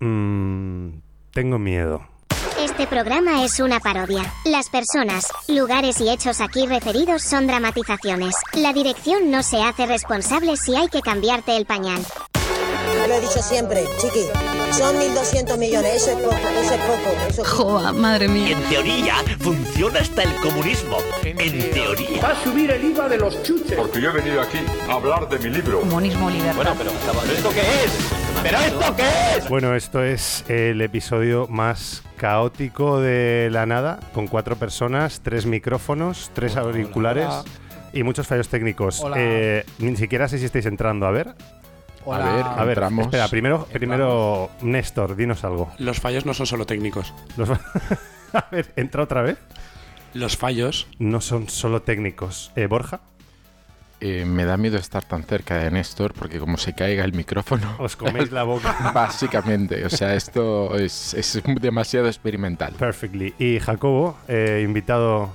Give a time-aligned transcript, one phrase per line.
[0.00, 1.00] Mm,
[1.32, 2.02] tengo miedo.
[2.58, 4.22] Este programa es una parodia.
[4.44, 8.34] Las personas, lugares y hechos aquí referidos son dramatizaciones.
[8.54, 12.02] La dirección no se hace responsable si hay que cambiarte el pañal.
[13.08, 14.26] Lo he dicho siempre, chiqui.
[14.72, 17.10] Son 1.200 millones, eso es poco, eso es poco.
[17.28, 17.62] Eso es poco.
[17.64, 18.56] Joa, madre mía.
[18.56, 20.98] en teoría funciona hasta el comunismo.
[21.22, 22.22] En teoría.
[22.22, 23.76] Va a subir el IVA de los chuches.
[23.76, 24.58] Porque yo he venido aquí
[24.88, 25.80] a hablar de mi libro.
[25.80, 26.74] Comunismo libertad.
[26.78, 26.90] pero
[27.32, 28.19] ¿esto qué es?
[28.42, 29.48] ¿Pero esto qué es?
[29.48, 36.30] Bueno, esto es el episodio más caótico de la nada, con cuatro personas, tres micrófonos,
[36.34, 37.28] tres auriculares
[37.92, 39.02] y muchos fallos técnicos.
[39.16, 41.06] Eh, ni siquiera sé si estáis entrando.
[41.06, 41.34] A ver,
[42.04, 42.30] Hola.
[42.32, 43.04] A ver, a ver, Entramos.
[43.06, 45.70] espera, primero, primero Néstor, dinos algo.
[45.78, 47.12] Los fallos no son solo técnicos.
[47.36, 47.50] Los-
[48.32, 49.36] a ver, entra otra vez.
[50.14, 50.88] Los fallos.
[50.98, 52.52] No son solo técnicos.
[52.56, 53.00] Eh, Borja,
[54.00, 57.76] Eh, me da miedo estar tan cerca de Néstor porque como se caiga el micrófono,
[57.78, 58.92] os coméis la boca.
[58.94, 62.72] básicamente, o sea, esto es, es demasiado experimental.
[62.78, 63.34] Perfectly.
[63.38, 65.30] Y Jacobo, eh, invitado.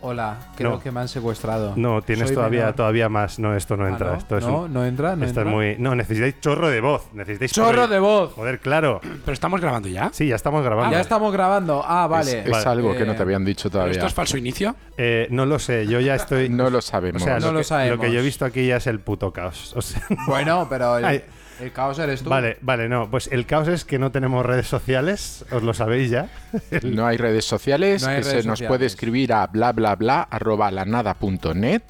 [0.00, 0.80] Hola, creo No.
[0.80, 1.72] que me han secuestrado.
[1.74, 2.74] No, tienes Soy todavía, menor.
[2.76, 3.40] todavía más.
[3.40, 4.12] No, esto no Ah, entra.
[4.12, 4.16] ¿no?
[4.18, 5.56] Esto es no, un- no entra, no esto es entra.
[5.56, 5.76] muy.
[5.78, 7.12] No, necesitáis chorro de voz.
[7.14, 8.32] Necesitáis ¡Chorro de voz!
[8.34, 9.00] Joder, claro.
[9.02, 10.10] Pero estamos grabando ya.
[10.12, 10.92] Sí, ya estamos grabando.
[10.92, 11.82] ya estamos grabando.
[11.84, 12.40] Ah, vale.
[12.40, 13.92] Es, es algo que no te Eh, habían dicho ¿Pero todavía.
[13.94, 14.76] esto es falso inicio?
[14.96, 16.48] Eh, no lo sé, yo ya estoy.
[16.48, 17.22] No lo o sabemos.
[17.22, 17.96] sea, No lo, lo que, sabemos.
[17.98, 19.72] lo que yo he visto aquí ya es el puto caos.
[19.76, 21.24] O sea, Bueno, pero el.
[21.60, 22.30] El caos eres tú.
[22.30, 23.10] vale, vale, no.
[23.10, 26.28] Pues el caos es que no tenemos redes sociales, os lo sabéis ya.
[26.82, 29.94] No hay redes sociales, No hay que se redes nos puede escribir a bla bla
[29.96, 31.82] bla arroba lanada.net.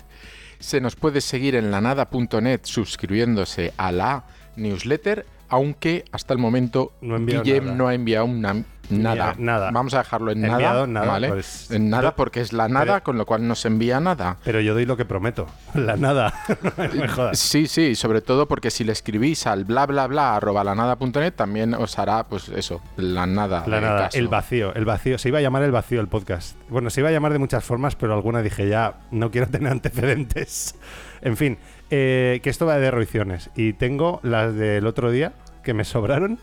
[0.59, 4.25] Se nos puede seguir en lanada.net suscribiéndose a la
[4.57, 7.77] newsletter, aunque hasta el momento No Guillem nada.
[7.77, 9.35] no ha enviado una- nada.
[9.39, 9.71] nada.
[9.71, 11.29] Vamos a dejarlo en nada, enviado nada, ¿vale?
[11.29, 14.01] pues, en nada yo- porque es la nada, pero- con lo cual no se envía
[14.01, 14.37] nada.
[14.45, 15.47] Pero yo doy lo que prometo.
[15.75, 16.33] La nada.
[16.77, 17.39] no me jodas.
[17.39, 21.75] Sí, sí, sobre todo porque si le escribís al bla bla bla arroba lanada.net también
[21.75, 23.65] os hará, pues eso, la nada.
[23.67, 24.19] La nada, caso.
[24.19, 25.19] el vacío, el vacío.
[25.19, 26.57] Se iba a llamar el vacío el podcast.
[26.69, 29.71] Bueno, se iba a llamar de muchas formas, pero alguna dije ya, no quiero tener
[29.73, 30.75] antecedentes.
[31.21, 31.59] En fin,
[31.91, 33.51] eh, que esto va de derroiciones.
[33.57, 35.33] Y tengo las del otro día
[35.63, 36.39] que me sobraron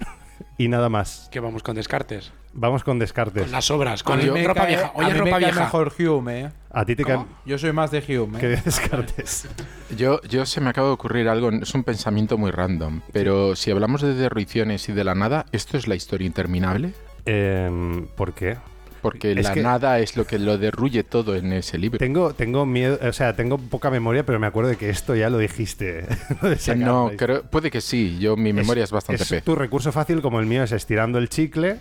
[0.58, 1.28] y nada más.
[1.32, 2.32] Que vamos con descartes.
[2.58, 3.44] Vamos con descartes.
[3.44, 4.86] Con las obras, con el- ropa cae- vieja.
[4.88, 5.60] a Oye, me ropa cae vieja.
[5.60, 6.52] mejor Hume, ¿eh?
[6.72, 7.26] A ti te caen.
[7.46, 8.40] Yo soy más de Hume.
[8.40, 8.62] ¿Qué ¿eh?
[8.64, 9.48] descartes?
[9.98, 13.72] Yo, yo se me acaba de ocurrir algo, es un pensamiento muy random, pero si
[13.72, 16.94] hablamos de derriciones y de la nada, ¿esto es la historia interminable?
[17.26, 18.58] Em, ¿Por qué?
[19.06, 22.00] Porque Es la que- nada es lo que lo derruye todo en ese libro.
[22.00, 25.30] Tengo, tengo miedo, o sea, tengo poca memoria, pero me acuerdo de que esto ya
[25.30, 26.08] lo dijiste.
[26.42, 29.44] lo no, creo, puede que sí, yo mi memoria es, bastante es pez.
[29.44, 31.78] tu recurso fácil como el mío es estirando el chicle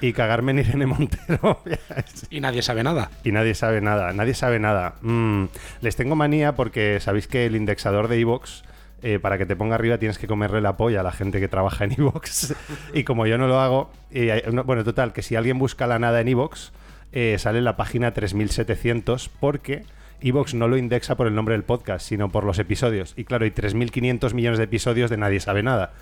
[0.00, 1.62] y cagarme en Irene Montero.
[2.30, 3.10] Y nadie sabe nada.
[3.24, 4.94] y nadie sabe nada, nadie sabe nada.
[5.00, 5.46] Mm,
[5.80, 8.62] les tengo manía porque sabéis que el indexador de Evox,
[9.02, 11.48] eh, para que te ponga arriba tienes que comerle la polla a la gente que
[11.48, 12.54] trabaja en Evox.
[12.94, 15.86] y como yo no lo hago, y hay- no- bueno, total, que si alguien busca
[15.86, 16.72] la nada en Evox,
[17.12, 19.84] eh, sale en la página 3700 porque...
[20.20, 23.14] Evox no lo indexa por el nombre del podcast, sino por los episodios.
[23.16, 25.92] Y claro, hay 3.500 millones de episodios de Nadie sabe nada.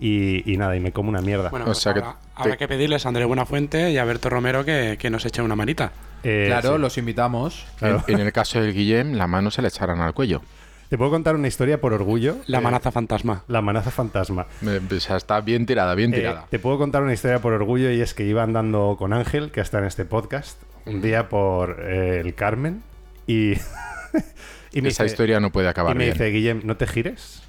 [0.00, 1.50] Y, y nada, y me como una mierda.
[1.50, 4.30] Bueno, O sea que habrá, te- habrá que pedirles a André Buenafuente y a Berto
[4.30, 5.92] Romero que, que nos echen una manita.
[6.22, 6.80] Eh, Claro, sí.
[6.80, 7.66] los invitamos.
[7.78, 8.02] Claro.
[8.06, 10.40] En, en el caso del Guillem, la mano se le echarán al cuello.
[10.88, 12.36] Te puedo contar una historia por orgullo.
[12.46, 13.42] La Eh, manaza fantasma.
[13.48, 14.46] La manaza fantasma.
[14.62, 14.80] Eh,
[15.16, 16.46] está bien tirada, bien Eh, tirada.
[16.48, 19.60] te puedo contar una historia por orgullo y es que iba andando con Ángel, que
[19.60, 22.82] está en este podcast, un día por eh, el Carmen
[23.26, 23.54] y,
[24.72, 26.12] y me Esa dice, historia no puede y acabar me bien.
[26.14, 27.42] dice, Guillem, no te gires,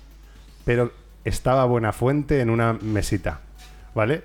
[0.66, 0.92] pero
[1.24, 3.42] estaba buena fuente en una mesita,
[3.94, 4.24] ¿vale?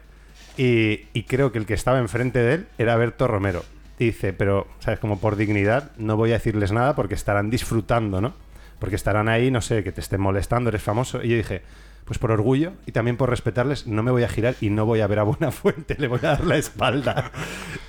[0.56, 3.62] Y, y creo que el que estaba enfrente de él era Berto Romero.
[3.98, 4.98] Y dice, pero, ¿sabes?
[4.98, 8.32] Como por dignidad, no voy a decirles nada porque estarán disfrutando, ¿no?
[8.82, 11.22] Porque estarán ahí, no sé, que te estén molestando, eres famoso.
[11.22, 11.62] Y yo dije,
[12.04, 15.02] pues por orgullo y también por respetarles, no me voy a girar y no voy
[15.02, 17.30] a ver a Buena Fuente, le voy a dar la espalda.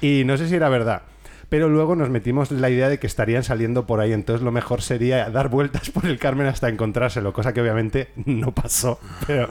[0.01, 1.01] Y no sé si era verdad.
[1.49, 4.83] Pero luego nos metimos la idea de que estarían saliendo por ahí, entonces lo mejor
[4.83, 8.99] sería dar vueltas por el Carmen hasta encontrárselo, cosa que obviamente no pasó.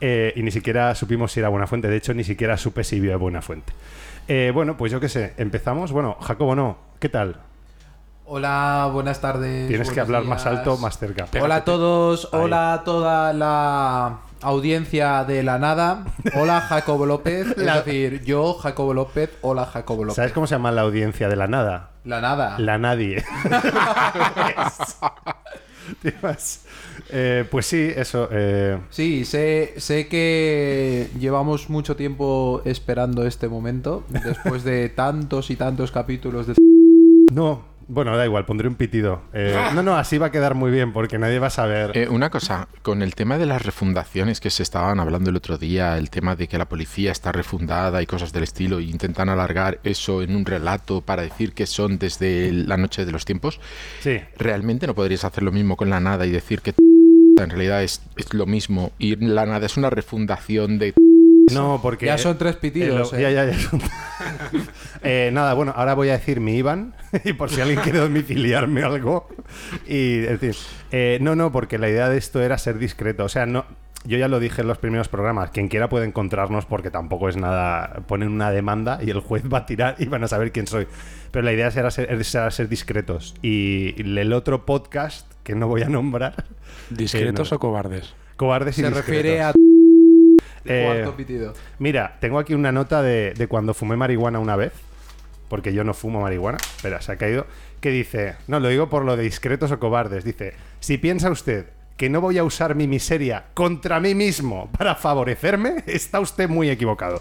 [0.00, 3.00] Eh, y ni siquiera supimos si era Buena Fuente, de hecho ni siquiera supe si
[3.00, 3.72] vio a Buena Fuente.
[4.28, 5.90] Eh, bueno, pues yo qué sé, empezamos.
[5.90, 7.40] Bueno, Jacobo, no, ¿qué tal?
[8.30, 9.68] Hola, buenas tardes.
[9.68, 11.26] Tienes que hablar más alto, más cerca.
[11.40, 12.40] Hola a todos, Ahí.
[12.42, 16.04] hola a toda la audiencia de la nada.
[16.34, 20.16] Hola Jacobo López, La- es decir, yo Jacobo López, hola Jacobo López.
[20.16, 21.90] ¿Sabes cómo se llama la audiencia de la nada?
[22.04, 22.58] La nada.
[22.58, 23.24] La nadie.
[27.10, 28.28] Eh, pues sí, eso.
[28.30, 35.56] eh, Sí, sé, sé que llevamos mucho tiempo esperando este momento, después de tantos y
[35.56, 36.54] tantos capítulos de...
[37.32, 39.22] no, Bueno, da igual, pondré un pitido.
[39.32, 41.96] Eh, no, no, así va a quedar muy bien porque nadie va a saber.
[41.96, 45.56] Eh, una cosa, con el tema de las refundaciones que se estaban hablando el otro
[45.56, 49.30] día, el tema de que la policía está refundada y cosas del estilo, e intentan
[49.30, 53.58] alargar eso en un relato para decir que son desde la noche de los tiempos,
[54.00, 54.20] Sí.
[54.36, 56.74] ¿realmente no podrías hacer lo mismo con la nada y decir que
[57.40, 58.92] en realidad es, es lo mismo?
[58.98, 60.92] Y la nada es una refundación de...
[61.54, 62.04] No, porque.
[62.04, 63.12] Ya son tres Eh, pitidos.
[63.12, 63.22] lo- eh.
[63.22, 63.80] ya, ya, ya son-
[65.10, 66.94] Eh, nada, bueno, ahora voy a decir mi IBAN
[67.24, 69.26] y por si alguien quiere domiciliarme algo.
[69.86, 70.54] Y decir,
[70.92, 73.24] eh, no, no, porque la idea de esto era ser discreto.
[73.24, 73.64] O sea, no.
[74.04, 75.50] Yo ya lo dije en los primeros programas.
[75.50, 78.02] Quien quiera puede encontrarnos porque tampoco es nada.
[78.06, 80.86] Ponen una demanda y el juez va a tirar y van a saber quién soy.
[81.32, 83.34] Pero la idea era ser, era ser discretos.
[83.42, 86.44] Y el otro podcast que no voy a nombrar.
[86.90, 87.56] ¿Discretos Eh, no.
[87.56, 88.14] o cobardes?
[88.36, 89.06] Cobardes y Se discretos.
[89.08, 89.52] refiere a
[90.64, 91.54] Eh, cuarto pitido.
[91.78, 94.72] Mira, tengo aquí una nota de, de cuando fumé marihuana una vez,
[95.48, 97.46] porque yo no fumo marihuana, pero se ha caído,
[97.80, 101.66] que dice, no, lo digo por lo de discretos o cobardes, dice, si piensa usted
[101.96, 106.70] que no voy a usar mi miseria contra mí mismo para favorecerme, está usted muy
[106.70, 107.20] equivocado.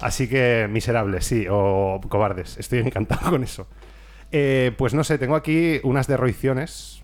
[0.00, 3.66] Así que miserables, sí, o cobardes, estoy encantado con eso.
[4.32, 7.02] Eh, pues no sé, tengo aquí unas derroiciones,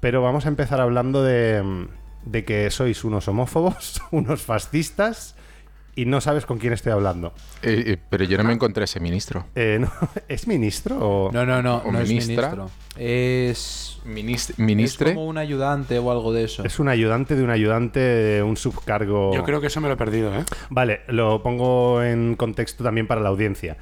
[0.00, 1.86] pero vamos a empezar hablando de,
[2.24, 5.36] de que sois unos homófobos, unos fascistas
[5.98, 7.32] y no sabes con quién estoy hablando.
[7.60, 9.46] Eh, eh, pero yo no me encontré ese ministro.
[9.56, 9.90] Eh, no,
[10.28, 11.32] ¿Es ministro o...?
[11.32, 12.50] No, no, no, o no es ministra.
[12.52, 12.70] ministro.
[12.96, 15.14] Es, Minist- es ministre.
[15.14, 16.62] como un ayudante o algo de eso.
[16.62, 19.34] Es un ayudante de un ayudante de un subcargo...
[19.34, 20.44] Yo creo que eso me lo he perdido, ¿eh?
[20.70, 23.76] Vale, lo pongo en contexto también para la audiencia.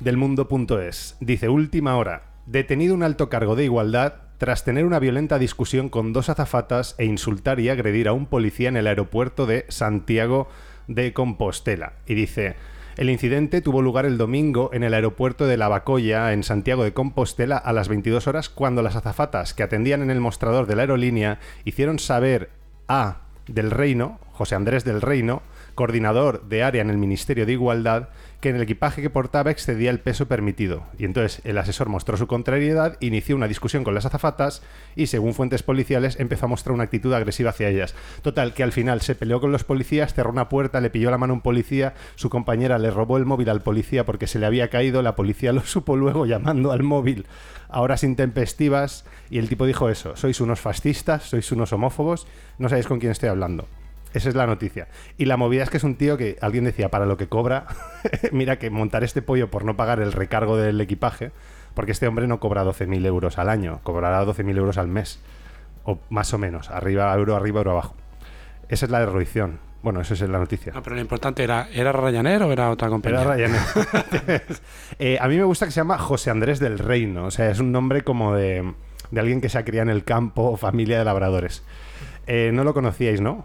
[0.00, 1.16] Del mundo.es.
[1.20, 2.24] Dice, última hora.
[2.44, 7.06] Detenido un alto cargo de igualdad tras tener una violenta discusión con dos azafatas e
[7.06, 10.48] insultar y agredir a un policía en el aeropuerto de Santiago
[10.86, 11.94] de Compostela.
[12.06, 12.56] Y dice,
[12.96, 17.56] el incidente tuvo lugar el domingo en el aeropuerto de Lavacolla, en Santiago de Compostela,
[17.56, 21.40] a las 22 horas, cuando las azafatas que atendían en el mostrador de la aerolínea
[21.64, 22.50] hicieron saber
[22.86, 25.42] a del Reino, José Andrés del Reino,
[25.74, 28.08] coordinador de área en el Ministerio de Igualdad,
[28.44, 30.84] que en el equipaje que portaba excedía el peso permitido.
[30.98, 34.60] Y entonces el asesor mostró su contrariedad, inició una discusión con las azafatas
[34.96, 37.94] y, según fuentes policiales, empezó a mostrar una actitud agresiva hacia ellas.
[38.20, 41.16] Total, que al final se peleó con los policías, cerró una puerta, le pilló la
[41.16, 44.44] mano a un policía, su compañera le robó el móvil al policía porque se le
[44.44, 47.24] había caído, la policía lo supo luego llamando al móvil
[47.70, 52.26] a horas intempestivas y el tipo dijo eso, sois unos fascistas, sois unos homófobos,
[52.58, 53.66] no sabéis con quién estoy hablando.
[54.14, 54.86] Esa es la noticia.
[55.18, 57.66] Y la movida es que es un tío que alguien decía, para lo que cobra,
[58.32, 61.32] mira que montar este pollo por no pagar el recargo del equipaje,
[61.74, 65.20] porque este hombre no cobra 12.000 euros al año, cobrará 12.000 euros al mes,
[65.82, 67.96] o más o menos, arriba, euro arriba, euro abajo.
[68.68, 69.58] Esa es la derroición.
[69.82, 70.72] Bueno, esa es la noticia.
[70.72, 73.20] No, pero lo importante era, ¿era Ryanair o era otra compañía?
[73.20, 74.42] Era Ryanair.
[75.00, 77.26] Eh, a mí me gusta que se llama José Andrés del Reino.
[77.26, 78.72] O sea, es un nombre como de,
[79.10, 81.64] de alguien que se ha criado en el campo o familia de labradores.
[82.26, 83.44] Eh, no lo conocíais, ¿no?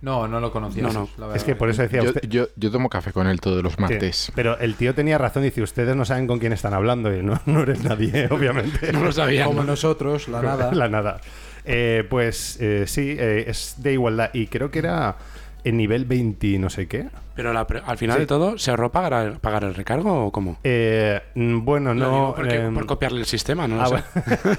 [0.00, 0.82] No, no lo conocía.
[0.84, 1.08] No, no.
[1.28, 1.34] la.
[1.34, 2.28] Es que por eso decía Yo, usted.
[2.28, 4.32] yo- yo tomo café con él todos los Sí, martes.
[4.34, 5.42] pero el tío tenía razón.
[5.42, 7.14] Dice: Ustedes no saben con quién están hablando.
[7.14, 8.92] Y no, no eres nadie, obviamente.
[8.92, 9.44] No lo sabía.
[9.46, 9.66] Como ¿no?
[9.68, 10.70] nosotros, la nada.
[10.74, 11.20] La nada.
[11.64, 14.30] Eh, pues eh, sí, eh, es de igualdad.
[14.32, 15.16] Y creo que era
[15.64, 17.08] en nivel 20 y no sé qué.
[17.34, 18.20] Pero la pre- al final Sí.
[18.20, 20.58] de todo, ¿se ahorró pagar el, pagar el recargo o cómo?
[20.64, 22.32] Eh, mm, bueno, no.
[22.36, 23.76] porque- em, por copiarle el sistema, ¿no?
[23.76, 23.94] lo Ah, sé.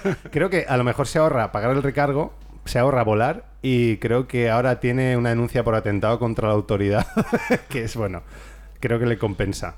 [0.03, 0.18] bueno.
[0.31, 2.33] creo que a lo mejor se ahorra pagar el recargo,
[2.69, 7.06] se ahorra volar y creo que ahora tiene una denuncia por atentado contra la autoridad,
[7.69, 8.24] que es bueno,
[8.80, 9.75] creo que le compensa.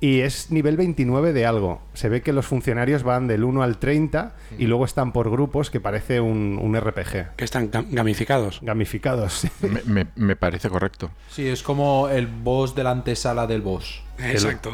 [0.00, 1.80] Y es nivel 29 de algo.
[1.94, 5.70] Se ve que los funcionarios van del 1 al 30 y luego están por grupos
[5.70, 7.36] que parece un, un RPG.
[7.36, 8.58] Que están gam- gamificados.
[8.60, 9.46] Gamificados.
[9.62, 11.10] Me, me- me parece correcto.
[11.30, 14.02] Sí, es como el boss de la antesala del boss.
[14.18, 14.72] Exacto.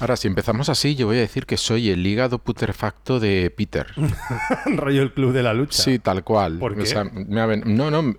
[0.00, 3.86] Ahora, si empezamos así, yo voy a decir que soy el hígado putrefacto de Peter.
[4.76, 5.82] Rollo el club de la lucha.
[5.82, 6.58] Sí, tal cual.
[6.58, 8.14] ¿Por O sea, me no, no,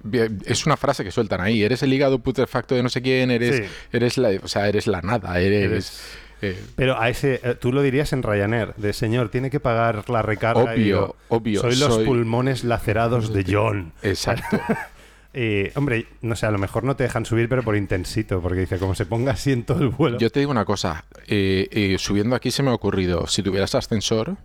[0.45, 1.63] es una frase que sueltan ahí.
[1.63, 3.63] Eres el hígado putrefacto de no sé quién, eres, Sí.
[3.91, 6.01] eres la, o sea, eres la nada, eres, Eres-
[6.43, 10.09] eh, Pero a ese, eh, tú lo dirías en Ryanair, de señor, tiene que pagar
[10.09, 10.75] la recarga.
[10.75, 13.91] y Obvio, digo, obvio, Soy los soy- pulmones lacerados de John.
[14.03, 14.59] exacto.
[15.33, 18.61] Eh, hombre, no sé, a lo mejor no te dejan subir, pero por intensito, porque
[18.61, 20.17] dice, como se ponga así en todo el vuelo.
[20.17, 23.73] Yo te digo una cosa, eh, eh, subiendo aquí se me ha ocurrido, si tuvieras
[23.75, 24.37] ascensor,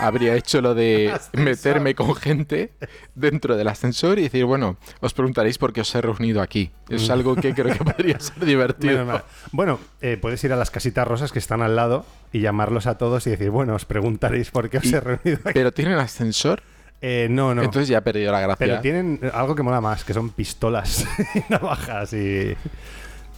[0.00, 2.72] habría hecho lo de meterme con gente
[3.14, 6.70] dentro del ascensor y decir, bueno, os preguntaréis por qué os he reunido aquí.
[6.88, 9.22] Es algo que creo que podría ser divertido.
[9.52, 12.98] Bueno, eh, puedes ir a las casitas rosas que están al lado y llamarlos a
[12.98, 15.54] todos y decir, bueno, os preguntaréis por qué os he reunido aquí.
[15.54, 16.62] Pero tienen ascensor,
[17.02, 17.62] Eh, no, no.
[17.62, 18.56] entonces ya he perdido la gracia.
[18.64, 21.04] pero tienen algo que mola más, que son pistolas
[21.34, 22.56] y navajas y...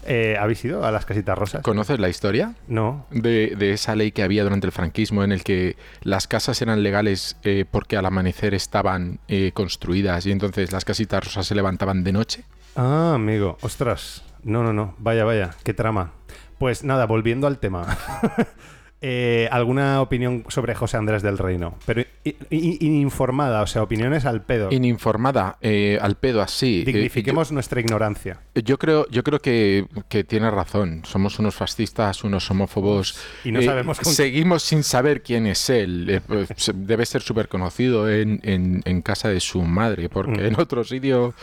[0.06, 1.62] Eh, ¿Habéis ido a las casitas rosas?
[1.62, 2.54] ¿Conoces la historia?
[2.68, 3.06] No.
[3.10, 6.82] De, de esa ley que había durante el franquismo en el que las casas eran
[6.82, 12.04] legales eh, porque al amanecer estaban eh, construidas y entonces las casitas rosas se levantaban
[12.04, 12.44] de noche.
[12.76, 13.56] Ah, amigo.
[13.62, 14.22] Ostras.
[14.42, 14.94] No, no, no.
[14.98, 15.52] Vaya, vaya.
[15.62, 16.12] Qué trama.
[16.58, 17.96] Pues nada, volviendo al tema.
[19.06, 21.74] Eh, ¿Alguna opinión sobre José Andrés del Reino?
[21.84, 24.70] Pero i- i- informada, o sea, opiniones al pedo.
[24.72, 26.80] Ininformada, eh, al pedo así.
[26.80, 28.38] Eh, Dignifiquemos nuestra ignorancia.
[28.54, 31.02] yo, creo, yo creo que, que tiene razón.
[31.04, 33.18] Somos unos fascistas, unos homófobos.
[33.44, 36.08] Y no Eh, sabemos con- Seguimos sin saber quién es él.
[36.08, 40.46] Eh, pues, debe ser súper conocido en, en- en casa de su madre, porque Mm.
[40.46, 41.34] en otro sitio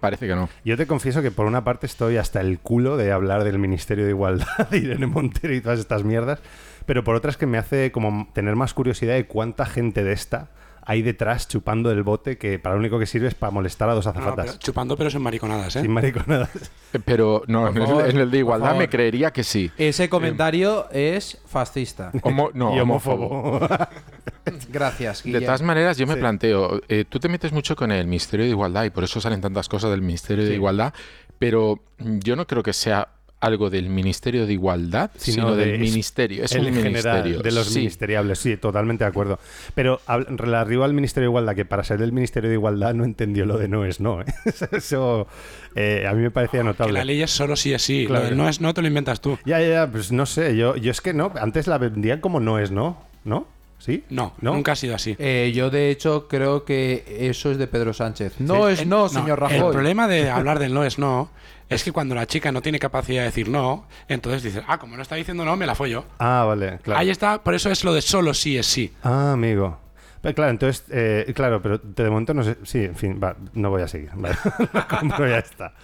[0.00, 0.48] parece que no.
[0.64, 4.04] Yo te confieso que por una parte estoy hasta el culo de hablar del Ministerio
[4.04, 6.38] de Igualdad de Irene Montero y todas estas mierdas,
[6.86, 10.12] pero por otra es que me hace como tener más curiosidad de cuánta gente de
[10.12, 10.50] esta
[10.84, 13.94] hay detrás chupando el bote que para lo único que sirve es para molestar a
[13.94, 14.46] dos No, azafatas.
[14.46, 15.82] pero chupando, pero sin mariconadas, ¿eh?
[15.82, 16.50] Sin mariconadas.
[16.92, 19.70] Eh, Pero no, en el, favor, en el de igualdad me creería que sí.
[19.78, 22.10] Ese comentario es fascista.
[22.22, 23.60] Homo- no, y homófobo.
[24.70, 26.20] Gracias, De todas maneras, yo me Sí.
[26.20, 29.40] planteo, eh, tú te metes mucho con el Ministerio de Igualdad y por eso salen
[29.40, 30.50] tantas cosas del Ministerio Sí.
[30.50, 30.92] de Igualdad,
[31.38, 33.08] pero yo no creo que sea
[33.42, 36.44] algo del Ministerio de Igualdad, Sino sino, de- del es- ministerio.
[36.44, 36.92] Es el un general
[37.24, 37.38] ministerio.
[37.42, 37.78] de los sí.
[37.80, 39.38] ministeriables, sí, totalmente de acuerdo.
[39.74, 43.44] Pero relativo al Ministerio de Igualdad, que para ser del Ministerio de Igualdad no entendió
[43.44, 44.22] lo de no es no.
[44.22, 44.24] ¿eh?
[44.72, 45.26] Eso
[45.74, 46.92] eh, a mí me parecía Que notable.
[46.94, 48.04] la ley es solo sí es sí.
[48.06, 48.24] Claro.
[48.24, 49.38] Lo de no es no te lo inventas tú.
[49.44, 52.58] Ya, ya, pues no sé, yo, yo es que no, antes la vendían como no
[52.58, 53.46] es no, ¿no?
[53.78, 54.04] ¿Sí?
[54.10, 54.52] No, ¿No?
[54.54, 55.16] nunca ha sido así.
[55.18, 58.34] Eh, yo, de hecho, creo que eso es de Pedro Sánchez.
[58.38, 59.58] No es El- no, señor Rajoy.
[59.58, 61.30] El problema de hablar del no es no
[61.74, 64.96] es que cuando la chica no tiene capacidad de decir no, entonces dices, ah, como
[64.96, 66.04] no está diciendo no, me la follo.
[66.18, 67.00] Ah, vale, claro.
[67.00, 68.92] Ahí está, por eso es lo de solo sí es sí.
[69.02, 69.78] Ah, amigo.
[70.22, 72.56] Pero claro, entonces, eh, claro, pero de momento no sé.
[72.62, 74.10] Sí, en fin, va, no voy a seguir.
[74.14, 74.36] Vale,
[74.72, 75.74] lo compro, ya está.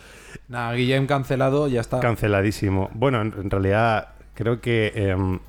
[0.47, 1.99] Nah, Guillem cancelado, ya está.
[1.99, 2.89] Canceladísimo.
[2.95, 4.93] Bueno, en, en realidad, creo que.
[4.95, 5.41] em,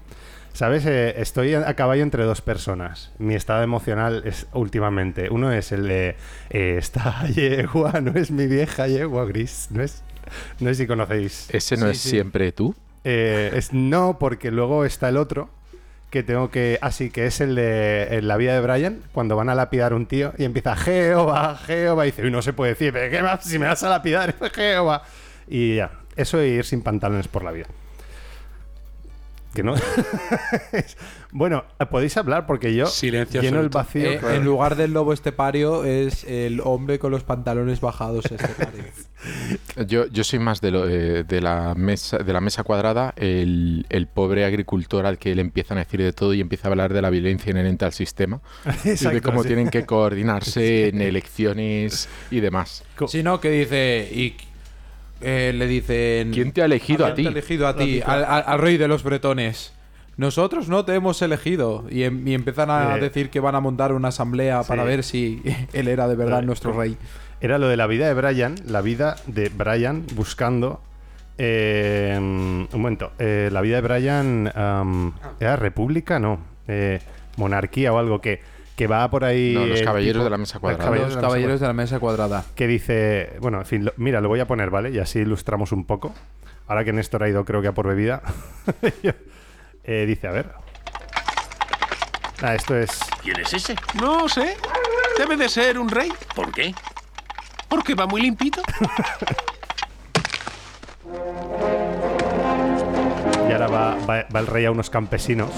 [0.53, 0.85] ¿Sabes?
[0.87, 3.13] Eh, estoy a caballo entre dos personas.
[3.19, 5.29] Mi estado emocional es últimamente.
[5.29, 6.15] Uno es el de.
[6.49, 9.67] eh, esta yegua no es mi vieja yegua gris.
[9.69, 10.03] No es.
[10.59, 11.47] No sé si conocéis.
[11.51, 12.09] Ese no Sí, es sí.
[12.09, 12.75] siempre tú.
[13.03, 15.49] Eh, es, no, porque luego está el otro
[16.09, 16.77] que tengo que.
[16.81, 20.05] Así que es el de en la vida de Brian, cuando van a lapidar un
[20.05, 23.43] tío y empieza Jehová, Jehová, y dice, uy, no se puede decir, ¿pero qué más?
[23.45, 25.03] Si me vas a lapidar, Jehová.
[25.47, 27.67] Y ya, eso de ir sin pantalones por la vida.
[29.53, 29.73] Que no.
[31.31, 34.11] bueno, podéis hablar porque yo Silencio lleno el vacío.
[34.11, 34.35] Eh, claro.
[34.35, 38.83] En lugar del lobo estepario es el hombre con los pantalones bajados estepario.
[39.85, 43.85] Yo, yo soy más de, lo, eh, de, la mesa, de la mesa cuadrada, el,
[43.89, 46.93] el pobre agricultor al que le empiezan a decir de todo y empieza a hablar
[46.93, 48.39] de la violencia inherente al sistema
[48.85, 49.47] y de cómo sí.
[49.49, 52.85] tienen que coordinarse en elecciones y demás.
[52.95, 54.07] Co- Si no, que dice.
[54.09, 54.37] Y
[55.21, 56.31] eh, le dicen.
[56.31, 57.21] ¿Quién te ha elegido a ¿Quién ti?
[57.23, 58.01] te ha elegido a ti?
[58.05, 59.73] Al, al- al rey de los bretones.
[60.17, 61.85] Nosotros no te hemos elegido.
[61.89, 65.03] Y, em- y empiezan a Eh, decir que van a montar una asamblea para ver
[65.03, 65.41] si
[65.73, 66.97] él era de verdad Eh, nuestro rey.
[67.41, 70.81] Era lo de la vida de Brian, la vida de Brian buscando.
[71.37, 74.51] eh, un momento, eh, la vida de Brian.
[74.55, 76.19] am, ¿Era república?
[76.19, 76.39] No.
[76.67, 76.99] Eh,
[77.37, 78.41] monarquía o algo que,
[78.79, 79.53] que va por ahí.
[79.53, 80.83] No, los caballeros tipo- de la mesa los cuadrada.
[80.85, 82.45] caballeros Los de la mesa caballeros de la mesa cuadrada.
[82.55, 84.89] que dice, bueno, en fin, lo- mira, lo voy a poner, ¿vale?
[84.91, 86.13] Y así ilustramos un poco.
[86.67, 88.21] Ahora que Néstor ha ido, creo que a por bebida.
[89.83, 90.51] Eh, dice, a ver.
[92.43, 92.99] Ah, esto es...
[93.23, 93.75] ¿Quién es ese?
[93.99, 94.55] No sé.
[95.17, 96.11] Debe de ser un rey.
[96.35, 96.75] ¿Por qué?
[97.67, 98.61] Porque va muy limpito.
[103.49, 105.49] Y ahora va, va- va el rey a unos campesinos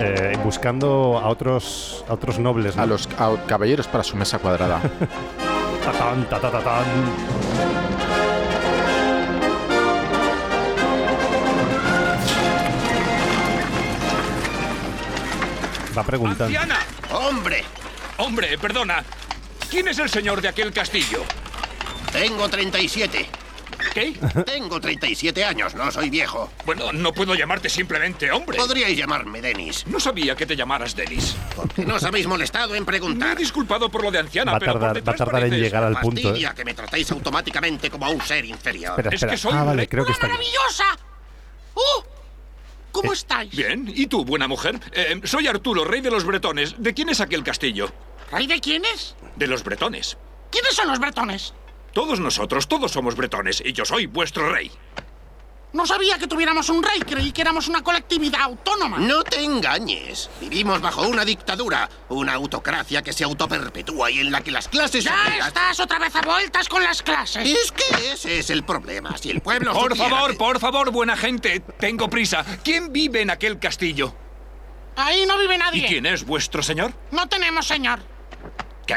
[0.00, 2.76] eh, buscando a otros, a otros nobles.
[2.76, 2.82] ¿no?
[2.82, 4.80] A los a caballeros para su mesa cuadrada.
[5.84, 6.26] Tatán.
[15.96, 16.44] Va preguntando.
[16.44, 16.78] ¡Anciana!
[17.12, 17.64] ¡Hombre!
[18.18, 19.02] Hombre, perdona.
[19.70, 21.22] ¿Quién es el señor de aquel castillo?
[22.12, 23.28] Tengo 37.
[23.94, 24.12] ¿Qué?
[24.46, 26.50] Tengo 37 años, no soy viejo.
[26.66, 28.56] Bueno, no puedo llamarte simplemente hombre.
[28.58, 29.86] Podríais llamarme Denis.
[29.86, 31.36] No sabía que te llamaras Denis.
[31.56, 33.36] Porque no os habéis molestado en Me he preguntar.
[33.36, 35.82] disculpado por lo de anciana, Va a pero por tardar, va a tardar en llegar
[35.84, 36.34] al punto.
[36.34, 36.48] ¿eh?
[36.54, 38.90] Que me tratéis automáticamente como a un ser inferior.
[38.92, 39.32] Espera, Es espera.
[39.32, 40.26] que soy ah, vale, creo que está.
[40.28, 40.84] ¡Maravillosa!
[41.74, 42.04] ¡Oh!
[42.92, 43.50] ¿Cómo Eh, estáis?
[43.54, 44.78] Bien, ¿y tú, buena mujer?
[44.92, 46.74] Eh, soy Arturo, rey de los bretones.
[46.78, 47.90] ¿De quién es aquel castillo?
[48.32, 49.14] ¿Rey de quiénes?
[49.36, 50.16] De los bretones.
[50.50, 51.54] ¿Quiénes son los bretones?
[51.92, 54.70] Todos nosotros, todos somos bretones, y yo soy vuestro rey.
[55.72, 58.98] No sabía que tuviéramos un rey, creí que éramos una colectividad autónoma.
[58.98, 60.28] No te engañes.
[60.40, 65.04] Vivimos bajo una dictadura, una autocracia que se autoperpetúa y en la que las clases
[65.04, 67.48] Ya obreras- estás otra vez a vueltas con las clases.
[67.48, 69.16] Es que ese es el problema.
[69.16, 72.44] Si el pueblo Por supiera favor, por favor, buena gente, tengo prisa.
[72.64, 74.12] ¿Quién vive en aquel castillo?
[74.96, 75.84] Ahí no vive nadie.
[75.84, 76.92] ¿Y quién es vuestro señor?
[77.12, 78.00] No tenemos señor.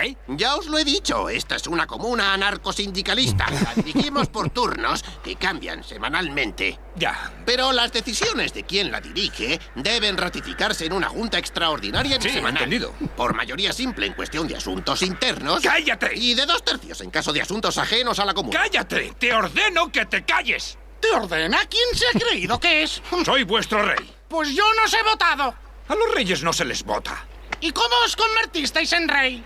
[0.01, 0.17] ¿Qué?
[0.27, 3.45] Ya os lo he dicho, esta es una comuna anarcosindicalista.
[3.49, 6.79] La dirigimos por turnos que cambian semanalmente.
[6.95, 7.31] Ya.
[7.45, 12.63] Pero las decisiones de quien la dirige deben ratificarse en una junta extraordinaria Sí, bisemanal.
[12.63, 12.93] entendido.
[13.15, 15.61] Por mayoría simple en cuestión de asuntos internos.
[15.61, 16.11] ¡Cállate!
[16.15, 18.59] Y de dos tercios en caso de asuntos ajenos a la comuna.
[18.59, 19.13] ¡Cállate!
[19.19, 20.77] ¡Te ordeno que te calles!
[20.99, 21.59] ¿Te ordena?
[21.69, 23.01] ¿Quién se ha creído que es?
[23.25, 24.09] Soy vuestro rey.
[24.27, 25.53] Pues yo no os he votado.
[25.87, 27.25] A los reyes no se les vota.
[27.59, 29.43] ¿Y cómo os convertisteis en rey?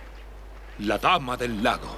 [0.80, 1.98] La dama del lago.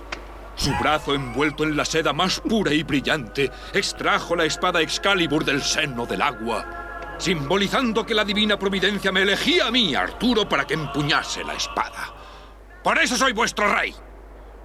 [0.55, 5.61] Su brazo envuelto en la seda más pura y brillante extrajo la espada Excalibur del
[5.61, 10.75] seno del agua, simbolizando que la divina providencia me elegía a mí, Arturo, para que
[10.75, 12.13] empuñase la espada.
[12.81, 13.93] Por eso soy vuestro rey.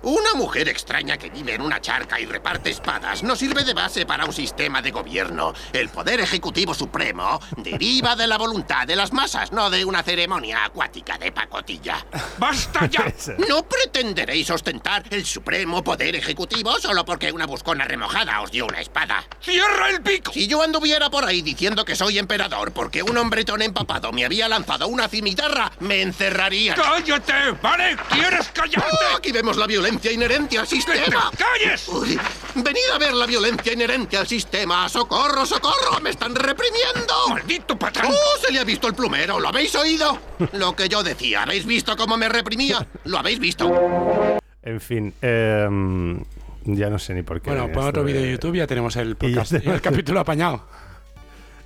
[0.04, 4.04] Una mujer extraña que vive en una charca y reparte espadas no sirve de base
[4.04, 5.54] para un sistema de gobierno.
[5.72, 10.66] El poder ejecutivo supremo deriva de la voluntad de las masas, no de una ceremonia
[10.66, 12.04] acuática de pacotilla.
[12.38, 13.04] ¡Basta ya!
[13.48, 18.80] No pretenderéis ostentar el supremo poder ejecutivo solo porque una buscona remojada os dio una
[18.80, 19.24] espada.
[19.40, 20.32] ¡Cierra el pico!
[20.32, 24.48] Si yo anduviera por ahí diciendo que soy emperador porque un hombretón empapado me había
[24.48, 26.76] lanzado una cimitarra, me encerrarían.
[26.76, 27.52] ¡Cállate!
[27.62, 27.96] ¿Vale?
[28.10, 28.96] ¿Quieres callarte?
[29.12, 31.30] ¡Oh, aquí vemos la violencia inherente al sistema.
[31.30, 31.88] ¡Que te calles!
[31.88, 32.18] Uy,
[32.56, 34.88] venid a ver la violencia inherente al sistema.
[34.88, 36.00] ¡Socorro, socorro!
[36.02, 37.14] ¡Me están reprimiendo!
[37.30, 38.12] ¡Maldito patrón!
[38.12, 39.38] ¡Oh, se le ha visto el plumero!
[39.40, 40.18] ¿Lo habéis oído?
[40.52, 41.42] Lo que yo decía.
[41.42, 42.86] ¿Habéis visto cómo me reprimía?
[43.04, 44.38] ¿Lo habéis visto?
[44.62, 46.22] En fin, em,
[46.64, 47.50] ya no sé ni por qué.
[47.50, 49.62] Bueno, pon otro vídeo de- YouTube y ya tenemos el Y ya podcast y el
[49.62, 50.64] tenemos- capítulo apañado.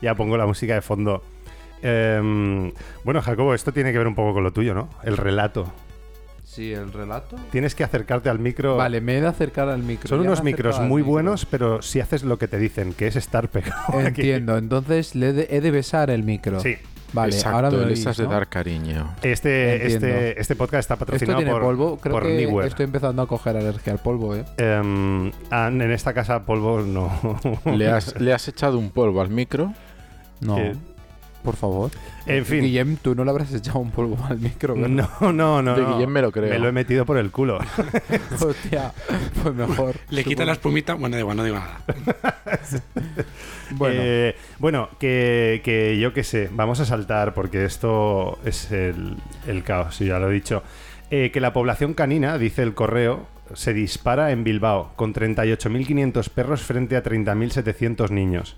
[0.01, 1.25] Ya pongo la música de fondo.
[1.83, 4.91] Em, bueno, Jacobo, esto tiene que ver un poco con lo tuyo, ¿no?
[5.03, 5.73] El relato.
[6.59, 7.37] Sí, el relato.
[7.53, 8.77] Tienes que acercarte al micro.
[8.77, 10.09] Vale, me he de acercar al micro.
[10.09, 11.13] Son Ya unos micros muy micro.
[11.13, 13.85] buenos, pero si haces lo que te dicen, que es estar pegado.
[14.01, 14.23] aquí.
[14.23, 16.59] Entiendo, entonces le he de, he de besar el micro.
[16.59, 16.75] Sí.
[17.13, 18.31] Vale, Exacto, ahora me oís, has de ¿no?
[18.31, 19.15] dar cariño.
[19.23, 21.97] Este, este, este podcast está Esto patrocinado tiene por, polvo.
[21.99, 24.45] Creo por que estoy empezando a coger alergia al polvo, ¿eh?
[24.57, 27.39] Em, ah, en esta casa polvo no.
[27.67, 29.73] ¿Le has, ¿Le has echado un polvo al micro?
[30.41, 30.57] No.
[31.49, 31.91] Por favor.
[32.27, 32.61] En fin.
[32.61, 35.09] Guillem, tú no le habrás echado un polvo al micro, ¿verdad?
[35.21, 35.75] No, no, no.
[35.75, 35.95] De no.
[35.95, 36.51] Guillem me lo creo.
[36.51, 37.59] Me lo he metido por el culo.
[38.43, 38.93] Hostia,
[39.43, 39.97] pues mejor.
[40.11, 40.93] Le quita la espumita.
[40.93, 41.81] Bueno, da igual, no digo nada.
[43.71, 49.17] Bueno, Eh, bueno, que, que yo qué sé, vamos a saltar porque esto es el,
[49.47, 50.63] el caos, ya lo he dicho.
[51.11, 56.61] Eh, que la población canina, dice el correo, se dispara en Bilbao con 38.500 perros
[56.63, 58.57] frente a 30.700 niños.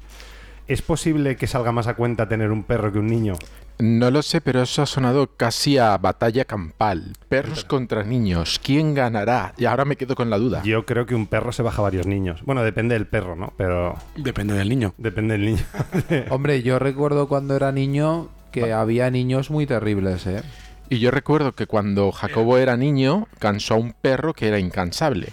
[0.71, 3.35] ¿Es posible que salga más a cuenta tener un perro que un niño?
[3.81, 7.15] No lo sé, pero eso ha sonado casi a batalla campal.
[7.29, 8.61] Perros contra niños.
[8.63, 9.53] ¿Quién ganará?
[9.59, 10.63] Y ahora me quedo con la duda.
[10.63, 12.43] Yo creo que un perro se baja varios niños.
[12.45, 13.53] Bueno, depende del perro, ¿no?
[13.57, 14.95] Pero Depende del niño.
[14.97, 15.65] depende del niño.
[16.31, 20.41] hombre, yo recuerdo cuando era niño que había niños muy terribles, ¿eh?
[20.89, 25.31] Y yo recuerdo que cuando Jacobo era niño, cansó a un perro que era incansable.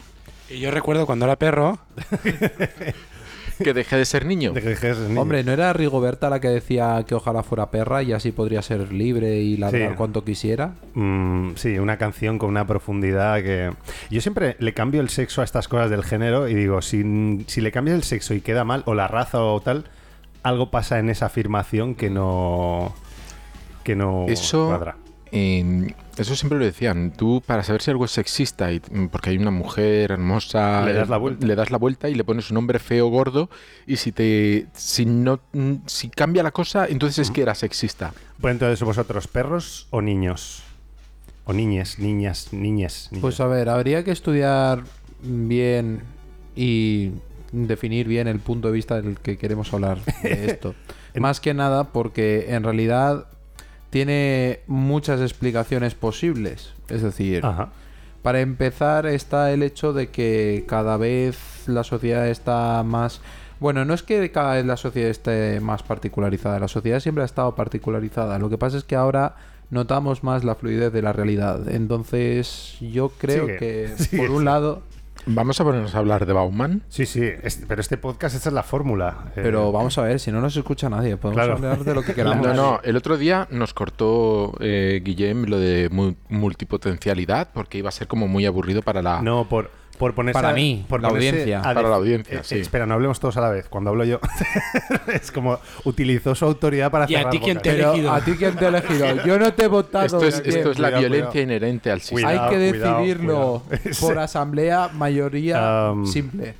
[0.50, 1.78] Y yo recuerdo cuando era perro.
[3.63, 4.52] Que dejé de ser niño.
[4.54, 5.22] De que dejes niño.
[5.22, 8.91] Hombre, ¿no era Rigoberta la que decía que ojalá fuera perra y así podría ser
[8.93, 9.96] libre y ladrar Sí.
[9.98, 10.74] cuanto quisiera?
[10.93, 13.72] Mm, sí, una canción con una profundidad que...
[14.10, 17.62] Yo siempre le cambio el sexo a estas cosas del género y digo, si, si
[17.62, 19.86] le cambias el sexo y queda mal, o la raza o tal,
[20.43, 22.93] algo pasa en esa afirmación que no...
[23.84, 24.96] que no Eso, cuadra.
[25.31, 27.13] Eh, eso siempre lo decían.
[27.15, 30.93] Tú, para saber si algo es sexista, y, mm, porque hay una mujer hermosa, Le
[30.93, 31.45] das eh, la vuelta.
[31.45, 33.49] le das la vuelta y le pones un hombre feo, gordo,
[33.85, 38.13] y si te, si no, mm, si cambia la cosa, entonces es que era sexista.
[38.39, 40.63] Pues entonces, ¿vosotros perros o niños?
[41.45, 43.09] O niñes, niñas, niñes.
[43.11, 43.21] niños?
[43.21, 44.83] Pues a ver, habría que estudiar
[45.21, 46.01] bien
[46.55, 47.11] y
[47.51, 50.75] definir bien el punto de vista del que queremos hablar de esto.
[51.15, 53.27] Más que nada porque en realidad
[53.89, 56.73] tiene muchas explicaciones posibles.
[56.89, 57.69] Es decir, Ajá.
[58.21, 63.21] para empezar está el hecho de que cada vez la sociedad está más...
[63.60, 67.26] Bueno, no es que cada vez la sociedad esté más particularizada, la sociedad siempre ha
[67.26, 68.38] estado particularizada.
[68.38, 69.36] Lo que pasa es que ahora
[69.69, 71.67] notamos más la fluidez de la realidad.
[71.69, 74.17] Entonces, yo creo Sigue, que, sigue.
[74.28, 74.84] por un lado,
[75.29, 76.83] Vamos a ponernos a hablar de Bauman.
[76.87, 79.25] Sí, sí, este- pero este podcast, esta es la fórmula.
[79.35, 81.55] Eh, pero vamos a ver, si no nos escucha nadie, podemos Claro.
[81.57, 82.47] hablar de lo que queramos.
[82.47, 87.89] No, no, el otro día nos cortó eh, Guillem lo de mu- multipotencialidad porque iba
[87.89, 89.21] a ser como muy aburrido para la...
[89.21, 91.60] No, por, por ponerse Para a- mí, por la audiencia.
[91.60, 92.60] a Para la audiencia, Eh, sí.
[92.60, 93.67] Espera, no hablemos todos a la vez.
[93.67, 94.19] Cuando hablo yo,
[95.13, 98.12] es como utilizó su autoridad para ¿Y a ti quién te ha elegido?
[98.12, 99.25] a ti quién te ha elegido.
[99.25, 100.05] Yo no te he votado.
[100.05, 100.57] Esto es, Gabriel.
[100.57, 101.43] esto es la Cuidado, violencia cuidado.
[101.43, 102.21] inherente al sistema.
[102.29, 103.97] Cuidado, Hay que decidirlo cuidado.
[104.01, 106.53] por asamblea, mayoría Um, simple.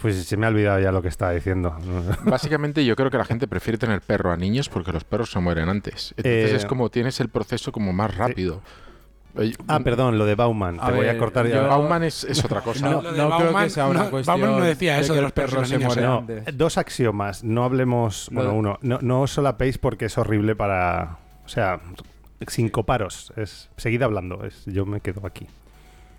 [0.00, 1.76] Pues se me ha olvidado ya lo que estaba diciendo.
[2.24, 5.38] Básicamente yo creo que la gente prefiere tener perro a niños porque los perros se
[5.38, 6.14] mueren antes.
[6.16, 8.62] Entonces Eh, es como tienes el proceso como más rápido.
[9.68, 10.78] Ah, perdón, lo de Bauman.
[10.80, 11.56] A Te voy a cortar ya.
[11.56, 12.88] yo- Bauman es, es otra cosa.
[12.90, 14.40] No, lo de no creo Bauman- que sea una no, cuestión.
[14.40, 17.42] Bauman no decía eso de los perros se mueren dos axiomas.
[17.44, 18.28] No hablemos.
[18.32, 18.78] Bueno, uno.
[18.82, 21.18] No, no os solapéis porque es horrible para.
[21.44, 21.80] O sea,
[22.46, 23.32] sin coparos.
[23.36, 24.44] Es, seguid hablando.
[24.44, 25.46] Es, yo me quedo aquí.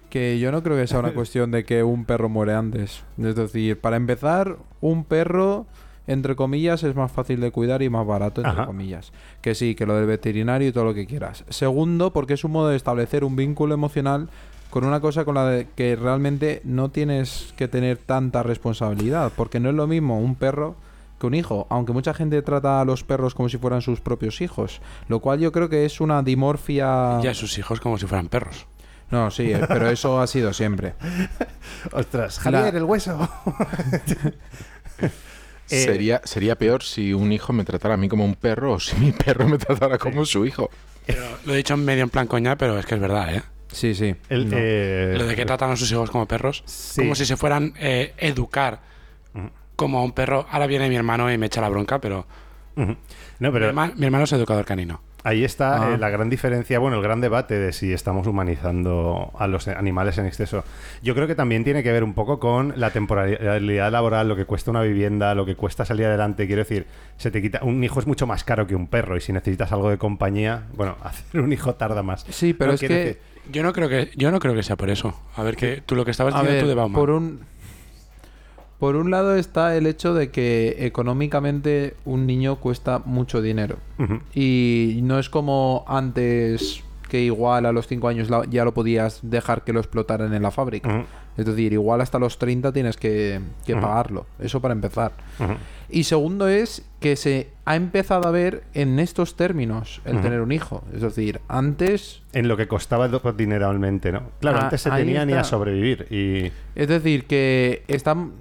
[0.09, 3.03] Que yo no creo que sea una cuestión de que un perro muere antes.
[3.17, 5.65] Es decir, para empezar, un perro,
[6.07, 8.65] entre comillas, es más fácil de cuidar y más barato, entre Ajá.
[8.65, 9.11] comillas.
[9.41, 11.45] Que sí, que lo del veterinario y todo lo que quieras.
[11.49, 14.29] Segundo, porque es un modo de establecer un vínculo emocional
[14.69, 19.31] con una cosa con la de que realmente no tienes que tener tanta responsabilidad.
[19.35, 20.75] Porque no es lo mismo un perro
[21.19, 21.67] que un hijo.
[21.69, 24.81] Aunque mucha gente trata a los perros como si fueran sus propios hijos.
[25.07, 27.19] Lo cual yo creo que es una dimorfia...
[27.23, 28.65] Y a sus hijos como si fueran perros.
[29.11, 30.95] No, sí, eh, pero eso ha sido siempre.
[31.93, 33.19] Ostras, La- Javier, el hueso.
[35.73, 38.79] Eh, Sería, sería peor si un hijo me tratara a mí como un perro o
[38.79, 40.69] si mi perro me tratara como su hijo.
[41.05, 43.41] Pero lo he dicho medio en plan coña, pero es que es verdad, ¿eh?
[43.71, 44.15] Sí, sí.
[44.29, 44.55] el, No.
[44.59, 46.63] eh, Lo de que tratan a sus hijos como perros.
[46.67, 47.01] Sí.
[47.01, 48.81] Como si se fueran eh, educar
[49.75, 50.45] como a un perro.
[50.51, 52.27] Ahora viene mi hermano y me echa la bronca, pero.
[52.75, 55.01] No, mi, pero herma- mi hermano es educador canino.
[55.23, 55.93] Ahí está Ah.
[55.93, 60.17] eh, la gran diferencia, bueno, el gran debate de si estamos humanizando a los animales
[60.17, 60.63] en exceso.
[61.01, 64.45] Yo creo que también tiene que ver un poco con la temporalidad laboral, lo que
[64.45, 66.47] cuesta una vivienda, lo que cuesta salir adelante.
[66.47, 66.85] Quiero decir,
[67.17, 67.59] se te quita.
[67.63, 70.63] Un hijo es mucho más caro que un perro y si necesitas algo de compañía,
[70.75, 72.25] bueno, hacer un hijo tarda más.
[72.29, 72.87] Sí, pero No es que...
[72.89, 73.17] decir-
[73.51, 75.13] Yo no creo que, yo no creo que sea por eso.
[75.35, 76.99] A ver, que tú lo que estabas A diciendo ver, tú de Bauman.
[76.99, 77.39] por un...
[78.83, 83.77] Por un lado está el hecho de que económicamente un niño cuesta mucho dinero.
[84.35, 89.63] Y no es como antes que igual a los 5 años ya lo podías dejar
[89.63, 91.05] que lo explotaran en la fábrica.
[91.37, 94.25] Es decir, igual hasta los 30 tienes que, que pagarlo.
[94.37, 95.13] Eso para empezar.
[95.89, 100.51] Y segundo es que se ha empezado a ver en estos términos el tener un
[100.51, 100.83] hijo.
[100.93, 104.23] Es decir, antes En lo que costaba dineralmente, ¿no?
[104.41, 106.51] Claro, Ah, antes se tenía ni a sobrevivir y...
[106.75, 108.33] Es decir, que están.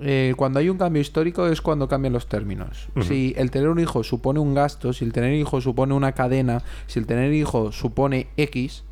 [0.00, 2.88] Eh, cuando hay un cambio histórico es cuando cambian los términos.
[3.02, 6.62] Si el tener un hijo supone un gasto, si el tener hijo supone una cadena,
[6.86, 8.84] si el tener hijo supone X,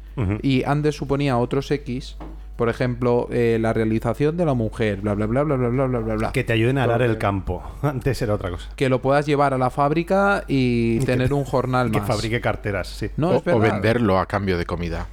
[0.43, 2.17] y antes suponía otros X,
[2.57, 5.99] por ejemplo, eh, la realización de la mujer, bla, bla, bla, bla, bla, bla, bla,
[5.99, 6.33] bla, bla.
[6.33, 7.63] Que te ayuden a arar el campo.
[7.83, 8.71] Antes era otra cosa.
[8.77, 12.09] Que lo puedas llevar a la fábrica y Que tener te- un jornal Que más.
[12.09, 13.11] fabrique carteras, sí.
[13.19, 15.07] No, o, o venderlo a cambio de comida.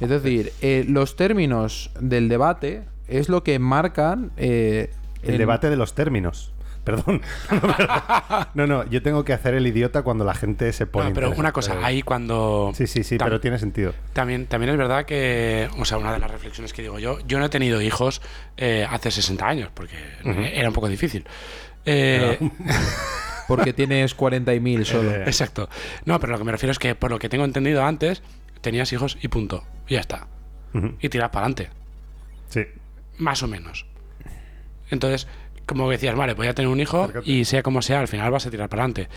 [0.00, 4.90] Es decir, eh, los términos del debate es lo que marcan eh,
[5.26, 6.52] El en- debate de los términos.
[6.86, 7.20] Perdón.
[8.54, 11.08] No, no, yo tengo que hacer el idiota cuando la gente se pone.
[11.08, 12.70] No, pero una cosa, Eh, ahí cuando...
[12.74, 13.92] Sí, sí, sí, Tam- pero tiene sentido.
[14.12, 17.38] También, también es verdad que, o sea, una de las reflexiones que digo yo, yo
[17.40, 18.22] no he tenido hijos
[18.56, 19.96] eh, hace 60 años, porque
[20.54, 21.24] era un poco difícil.
[21.84, 22.38] Eh,
[23.48, 25.10] Porque tienes 40.000 solo.
[25.12, 25.68] Eh, exacto.
[26.04, 28.20] No, pero lo que me refiero es que por lo que tengo entendido antes,
[28.60, 29.62] tenías hijos y punto.
[29.86, 30.26] Y ya está.
[31.00, 31.70] Y tiras para adelante.
[32.48, 32.62] Sí.
[33.18, 33.86] Más o menos.
[34.90, 35.26] Entonces,
[35.66, 38.46] como decías, vale, voy a tener un hijo y sea como sea, al final vas
[38.46, 39.08] a tirar para adelante.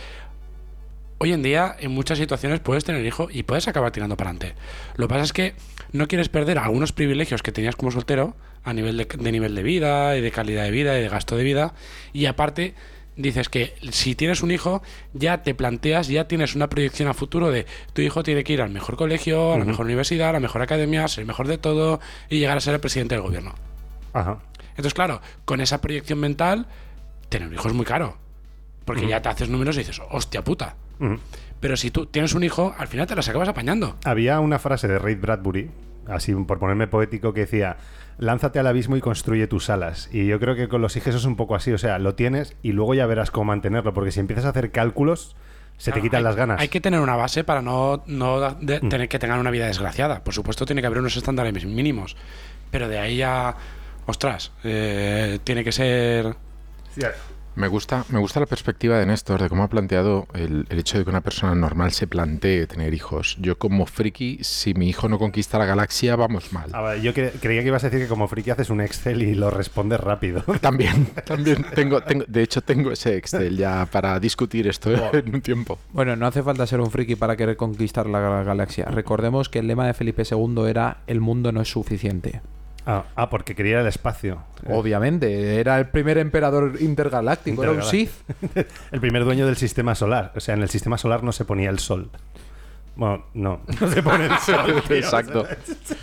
[1.19, 4.55] Hoy en día, en muchas situaciones, puedes tener hijo y puedes acabar tirando para adelante.
[4.95, 5.53] Lo que pasa es que
[5.91, 9.63] no quieres perder algunos privilegios que tenías como soltero a nivel de, de nivel de
[9.63, 11.73] vida y de calidad de vida y de gasto de vida.
[12.13, 12.73] Y aparte,
[13.19, 14.81] dices que si tienes un hijo,
[15.13, 18.61] ya te planteas, ya tienes una proyección a futuro de tu hijo tiene que ir
[18.61, 21.57] al mejor colegio, a la mejor universidad, a la mejor academia, ser el mejor de
[21.57, 23.55] todo y llegar a ser el presidente del gobierno.
[24.13, 24.39] Ajá.
[24.79, 26.67] Entonces, claro, con esa proyección mental,
[27.27, 28.15] tener un hijo es muy caro.
[28.85, 30.75] Porque ya te haces números y dices, hostia puta.
[31.59, 33.97] Pero si tú tienes un hijo, al final te las acabas apañando.
[34.05, 35.69] Había una frase de Ray Bradbury,
[36.07, 37.75] así por ponerme poético, que decía:
[38.17, 40.09] Lánzate al abismo y construye tus alas.
[40.13, 41.71] Y yo creo que con los hijos es un poco así.
[41.73, 43.93] O sea, lo tienes y luego ya verás cómo mantenerlo.
[43.93, 45.35] Porque si empiezas a hacer cálculos,
[45.77, 46.59] se te quitan hay- las ganas.
[46.59, 50.23] Hay que tener una base para no, no de- tener que tengan una vida desgraciada.
[50.23, 52.15] Por supuesto, tiene que haber unos estándares mínimos.
[52.71, 53.55] Pero de ahí a.
[54.09, 56.35] Ostras, eh, tiene que ser.
[57.55, 60.97] Me gusta, me gusta la perspectiva de Néstor, de cómo ha planteado el, el hecho
[60.97, 63.37] de que una persona normal se plantee tener hijos.
[63.39, 66.69] Yo como friki, si mi hijo no conquista la galaxia, vamos mal.
[66.73, 69.21] A ver, yo cre- creía que ibas a decir que como friki haces un Excel
[69.21, 70.41] y lo respondes rápido.
[70.61, 75.41] También, también tengo, tengo, de hecho tengo ese Excel ya para discutir esto en un
[75.41, 75.77] tiempo.
[75.91, 78.85] Bueno, no hace falta ser un friki para querer conquistar la gal- galaxia.
[78.85, 82.41] Recordemos que el lema de Felipe II era el mundo no es suficiente.
[82.91, 84.41] Ah, ah, porque quería al espacio.
[84.67, 88.09] Obviamente, era el primer emperador intergaláctico, era un Sith.
[88.91, 90.31] el primer dueño del sistema solar.
[90.35, 92.09] O sea, en el sistema solar no se ponía el sol.
[92.95, 94.81] Bueno, no, no se pone el sol.
[94.87, 94.95] tío.
[94.95, 95.45] Exacto.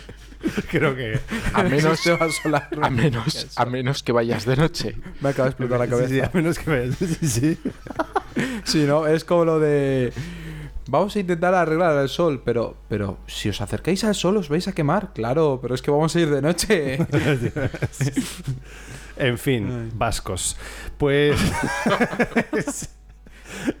[0.71, 1.19] Creo que.
[1.53, 2.69] A menos, solar.
[2.81, 4.95] a menos, a menos que vayas de noche.
[5.19, 6.07] Me acaba de explotar la cabeza.
[6.07, 6.95] sí, a menos que veas.
[6.95, 7.59] Sí, sí.
[8.63, 9.07] Sí, ¿no?
[9.07, 10.13] Es como lo de...
[10.89, 14.67] Vamos a intentar arreglar el sol, pero, pero si os acercáis al sol os vais
[14.67, 15.11] a quemar.
[15.13, 16.97] Claro, pero es que vamos a ir de noche.
[19.19, 20.55] En fin, vascos.
[20.97, 21.35] Pues.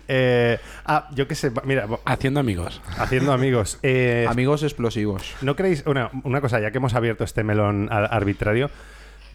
[0.07, 1.51] Eh, ah, yo qué sé.
[1.65, 2.81] Mira, Haciendo amigos.
[2.97, 3.77] haciendo amigos.
[3.83, 5.35] eh, Amigos explosivos.
[5.41, 8.71] ¿No creéis, una, una cosa, ya que hemos abierto este melón ar- arbitrario,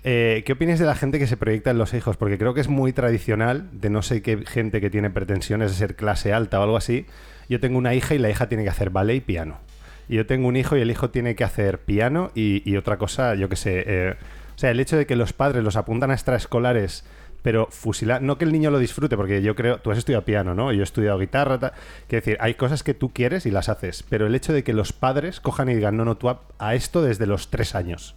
[0.05, 2.17] eh, ¿qué opináis de la gente que se proyecta en los hijos?
[2.17, 5.77] Porque creo que es muy tradicional de no sé qué gente que tiene pretensiones de
[5.77, 7.07] ser clase alta o algo así.
[7.53, 9.59] Yo tengo una hija y la hija tiene que hacer ballet y piano.
[10.09, 12.99] Y yo tengo un hijo y el hijo tiene que hacer piano y, y otra
[12.99, 13.85] cosa, yo qué sé.
[13.87, 14.15] eh,
[14.55, 17.05] o sea, el hecho de que los padres los apuntan a extraescolares,
[17.43, 20.55] pero fusilar, no que el niño lo disfrute, porque yo creo, tú has estudiado piano,
[20.55, 20.73] ¿no?
[20.73, 21.73] Yo he estudiado guitarra, ta-
[22.09, 24.73] quiero decir, hay cosas que tú quieres y las haces, pero el hecho de que
[24.73, 28.15] los padres cojan y digan, no, no, tú a, a esto desde los tres años.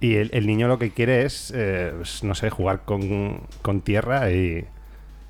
[0.00, 3.80] Y el, el niño lo que quiere es, eh, pues, no sé, jugar con, con
[3.82, 4.64] tierra y,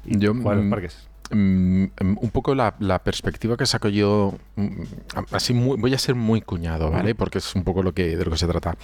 [0.07, 1.09] y Yo, jugar a los parques.
[1.31, 4.83] Mm, mm, un poco la, la perspectiva que saco yo, mm,
[5.33, 7.15] así muy- voy a ser muy cuñado, ¿vale?
[7.15, 8.77] Porque es un poco lo que, de lo que se trata.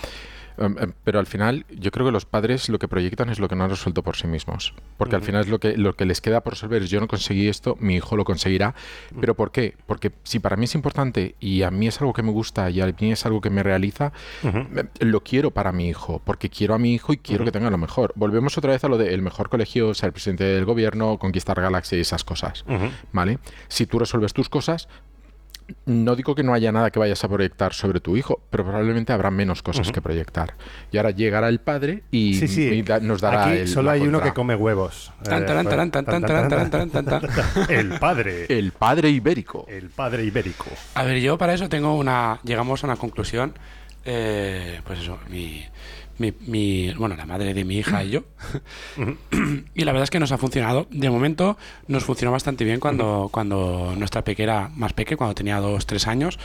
[0.59, 3.49] Em, em, pero al final, yo creo que los padres lo que proyectan es lo
[3.49, 4.75] que no han resuelto por sí mismos.
[4.97, 6.83] Porque al final es lo que, lo que les queda por resolver.
[6.83, 8.75] es, Yo no conseguí esto, mi hijo lo conseguirá.
[9.21, 9.75] ¿Pero por qué?
[9.87, 12.81] Porque si para mí es importante y a mí es algo que me gusta y
[12.81, 16.21] a mí es algo que me realiza, eh, lo quiero para mi hijo.
[16.25, 18.13] Porque quiero a mi hijo y quiero que tenga lo mejor.
[18.17, 22.01] Volvemos otra vez a lo del mejor colegio, ser presidente del gobierno, conquistar Galaxy y
[22.01, 22.65] esas cosas.
[23.13, 23.39] ¿Vale?
[23.69, 24.89] Si tú resuelves tus cosas,
[25.87, 29.13] no digo que no haya nada que vayas a proyectar sobre tu hijo, pero probablemente
[29.13, 30.55] habrá menos cosas que proyectar.
[30.93, 32.63] Y ahora llegará el padre y, Sí, sí.
[32.63, 35.13] y da- nos dará Aquí el- solo hay uno que come huevos.
[37.69, 38.47] El padre.
[38.49, 39.67] El padre ibérico.
[39.69, 40.67] El padre ibérico.
[40.95, 42.41] A ver, yo para eso tengo una.
[42.45, 43.55] Llegamos a una conclusión.
[44.09, 45.65] eh, pues eso, mi,
[46.19, 48.23] mi, mi- Bueno, la madre de mi hija y yo.
[49.75, 50.87] y la verdad es que nos ha funcionado.
[50.91, 51.57] De momento
[51.89, 56.39] nos funcionó bastante bien cuando, cuando nuestra pequeña más peque, cuando tenía dos, tres años.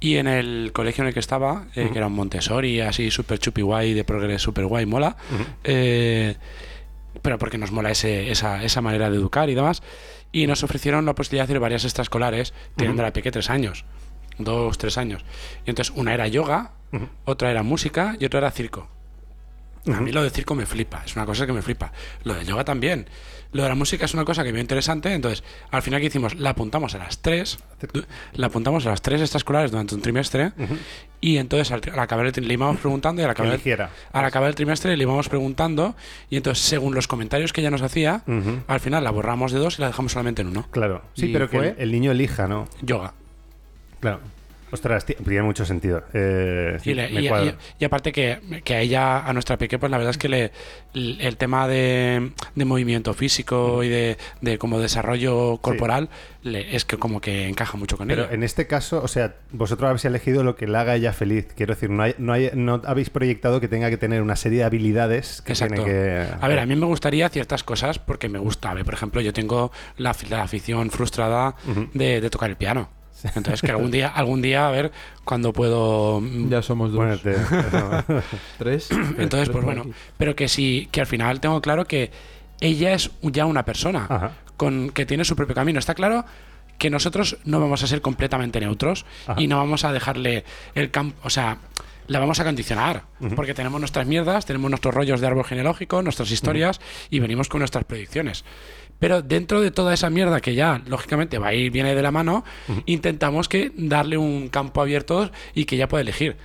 [0.00, 3.38] Y en el colegio en el que estaba, eh, que era un Montessori, así súper
[3.38, 5.16] chupi guay, de progreso súper guay, mola.
[5.62, 6.34] eh,
[7.20, 9.82] pero porque nos mola ese, esa, esa manera de educar y demás.
[10.32, 13.84] Y nos ofrecieron la posibilidad de hacer varias extraescolares, teniendo a la peque tres años,
[14.38, 15.24] dos, tres años.
[15.66, 16.72] Y entonces una era yoga,
[17.24, 18.88] otra era música y otra era circo.
[19.92, 21.90] A mí lo de circo me flipa, es una cosa que me flipa.
[22.22, 23.06] Lo de yoga también.
[23.50, 25.12] Lo de la música es una cosa que me interesante.
[25.12, 26.36] Entonces, al final, que hicimos?
[26.36, 27.58] La apuntamos a las tres.
[28.34, 30.52] La apuntamos a las tres extraescolares durante un trimestre.
[31.20, 33.20] Y entonces, al, al acabar el le íbamos preguntando.
[33.20, 33.90] Y al acabar, el- eligiera.
[34.12, 35.96] al acabar el trimestre le íbamos preguntando.
[36.30, 38.22] Y entonces, según los comentarios que ella nos hacía,
[38.68, 40.68] al final la borramos de dos y la dejamos solamente en uno.
[40.70, 41.02] Claro.
[41.14, 42.68] Sí, ¿Y pero que el niño elija, ¿no?
[42.82, 43.12] Yoga.
[44.00, 44.20] Claro.
[44.72, 46.02] Ostras, ti- tiene mucho sentido.
[46.14, 47.50] Eh, Y, le- me y- cuadra.
[47.78, 50.28] y- y aparte que, que a ella, a nuestra peque, pues la verdad es que
[50.28, 50.50] le,
[50.94, 56.08] el el tema de, de movimiento físico y de, de como desarrollo corporal
[56.42, 58.32] le- es que como que encaja mucho con Pero ella.
[58.34, 61.48] en este caso, o sea, vosotros habéis elegido lo que le haga ella feliz.
[61.54, 64.58] Quiero decir, no, hay- no, hay- no habéis proyectado que tenga que tener una serie
[64.60, 65.74] de habilidades que Exacto.
[65.84, 66.26] tiene que...
[66.40, 68.70] A ver, a mí me gustaría ciertas cosas porque me gusta.
[68.70, 71.54] A ver, por ejemplo, yo tengo la, la afición frustrada
[71.94, 72.88] de tocar el piano.
[73.24, 74.92] Entonces, que algún día, algún día, a ver,
[75.24, 77.00] cuando puedo mm, Ya somos dos.
[77.00, 78.22] Ponerte-
[78.58, 78.90] Tres.
[79.18, 82.10] Entonces, pues bueno, pero que sí, que al final tengo claro que
[82.60, 84.32] ella es ya una persona Ajá.
[84.56, 85.78] con que tiene su propio camino.
[85.78, 86.24] Está claro
[86.78, 89.40] que nosotros no vamos a ser completamente neutros Ajá.
[89.40, 91.58] y no vamos a dejarle el campo, o sea,
[92.08, 93.04] la vamos a condicionar,
[93.36, 96.80] porque tenemos nuestras mierdas, tenemos nuestros rollos de árbol genealógico, nuestras historias
[97.10, 98.44] y venimos con nuestras predicciones.
[99.02, 102.12] Pero dentro de toda esa mierda que ya, lógicamente, va a ir, viene de la
[102.12, 102.44] mano,
[102.86, 106.36] intentamos que darle un campo abierto y que ya pueda elegir.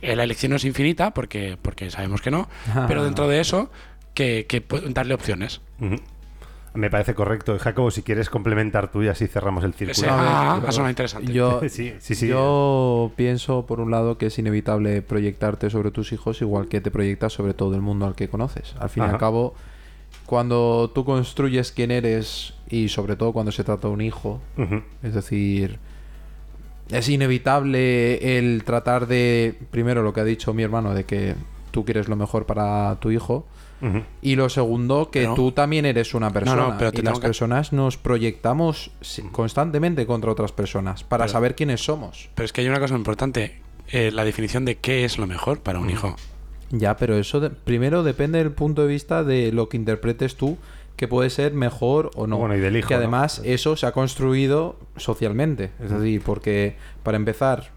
[0.00, 2.48] Eh, La elección no es infinita, porque, porque sabemos que no,
[2.86, 3.68] pero dentro de eso,
[4.14, 5.60] que, que darle opciones.
[6.72, 7.58] Me parece correcto.
[7.58, 10.06] Jacobo, si quieres complementar tú y así cerramos el círculo.
[10.10, 11.32] ah, ha sonado interesante.
[11.32, 12.28] Yo, Sí, sí, sí.
[12.28, 16.90] yo pienso, por un lado, que es inevitable proyectarte sobre tus hijos igual que te
[16.90, 18.74] proyectas sobre todo el mundo al que conoces.
[18.78, 19.54] Al fin y al cabo,
[20.26, 24.40] cuando tú construyes quién eres y sobre todo cuando se trata de un hijo,
[25.02, 25.78] es decir,
[26.90, 31.34] es inevitable el tratar de, primero lo que ha dicho mi hermano, de que
[31.70, 33.46] tú quieres lo mejor para tu hijo.
[34.22, 36.68] Y lo segundo, que Pero- tú también eres una persona.
[36.68, 38.90] no, pero te y las que- personas nos proyectamos
[39.30, 42.30] constantemente contra otras personas para Pero- saber quiénes somos.
[42.34, 43.60] Pero es que hay una cosa importante,
[43.92, 46.16] eh, la definición de qué es lo mejor para un hijo.
[46.78, 50.58] Ya, pero eso de- primero depende del punto de vista de lo que interpretes tú,
[50.96, 52.36] que puede ser mejor o no.
[52.38, 52.98] Bueno, y del hijo, Que ¿no?
[52.98, 55.70] además eso se ha construido socialmente.
[55.82, 57.70] Es decir, porque para empezar,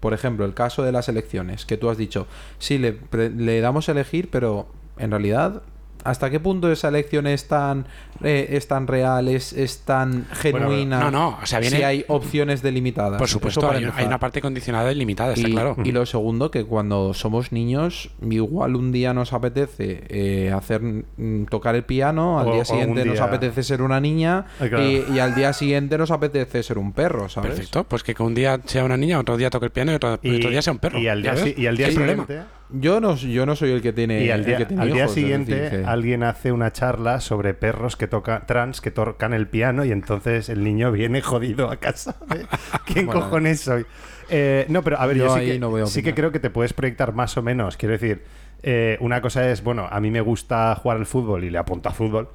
[0.00, 2.26] por ejemplo, el caso de las elecciones, que tú has dicho,
[2.58, 2.98] sí, le,
[3.36, 4.66] le damos a elegir, pero
[4.98, 5.62] en realidad,
[6.08, 7.86] ¿hasta qué punto esa elección es tan,
[8.22, 11.00] eh, es tan real, es, es tan genuina?
[11.00, 13.18] no, no, o sea, viene- Si hay opciones delimitadas.
[13.18, 15.76] Por supuesto, hay, una parte condicionada y limitada, está y, claro.
[15.84, 21.44] y lo segundo, que cuando somos niños, igual un día nos apetece eh, hacer mm,
[21.50, 24.84] tocar el piano, al O- día siguiente nos apetece ser una niña Ay, claro.
[24.84, 27.50] y, y al día siguiente nos apetece ser un perro, ¿sabes?
[27.50, 30.18] Perfecto, pues que un día sea una niña, otro día toque el piano y otro,
[30.22, 30.98] Y- otro día sea un perro.
[30.98, 32.26] y al día y al día ¿Qué problema?
[32.70, 34.92] Yo no, yo no soy el que tiene, Y al el día, que tiene al
[34.92, 39.46] día siguiente que- alguien hace una charla sobre perros que toca trans que tocan el
[39.46, 42.16] piano y entonces el niño viene jodido a casa.
[42.28, 42.44] de,
[42.86, 43.20] ¿Quién Bueno.
[43.20, 43.86] cojones soy?
[44.28, 46.50] Eh, no, pero a ver, yo, Yo sí, que, no sí que creo que te
[46.50, 47.76] puedes proyectar más o menos.
[47.76, 48.24] Quiero decir,
[48.64, 51.88] eh, una cosa es, bueno, a mí me gusta jugar al fútbol y le apunto
[51.88, 52.28] a fútbol.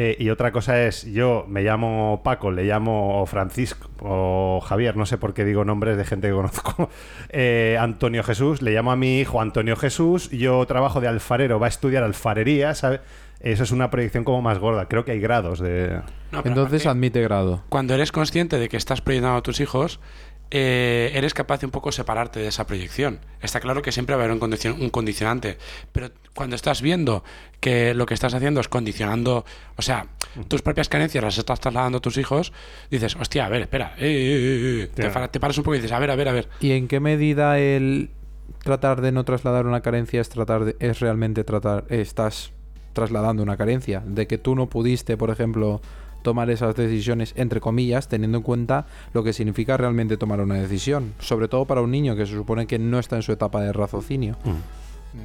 [0.00, 5.06] Eh, y otra cosa es, yo me llamo Paco, le llamo Francisco o Javier, no
[5.06, 6.88] sé por qué digo nombres de gente que conozco.
[7.30, 11.66] Eh, Antonio Jesús, le llamo a mi hijo Antonio Jesús, yo trabajo de alfarero, va
[11.66, 13.00] a estudiar alfarería, ¿sabes?
[13.40, 14.86] Eso es una proyección como más gorda.
[14.86, 16.00] Creo que hay grados de...
[16.32, 17.62] No, Entonces aparte, admite grado.
[17.68, 20.00] cuando eres consciente de que estás proyectando a tus hijos,
[20.50, 23.18] eh, eres capaz de un poco separarte de esa proyección.
[23.42, 25.58] Está claro que siempre va a haber un, condicion- un condicionante,
[25.92, 27.22] pero cuando estás viendo
[27.60, 29.44] que lo que estás haciendo es condicionando,
[29.76, 30.06] o sea,
[30.48, 32.52] tus propias carencias las estás trasladando a tus hijos,
[32.90, 34.90] dices, hostia, a ver, espera, eh, eh, eh, eh".
[34.94, 36.48] Te, te paras un poco y dices, a ver, a ver, a ver.
[36.60, 38.10] ¿Y en qué medida el
[38.62, 42.52] tratar de no trasladar una carencia es tratar de- es realmente tratar estás
[42.94, 45.80] trasladando una carencia de que tú no pudiste, por ejemplo,
[46.22, 51.14] tomar esas decisiones entre comillas, teniendo en cuenta lo que significa realmente tomar una decisión,
[51.20, 53.72] sobre todo para un niño que se supone que no está en su etapa de
[53.72, 54.36] raciocinio.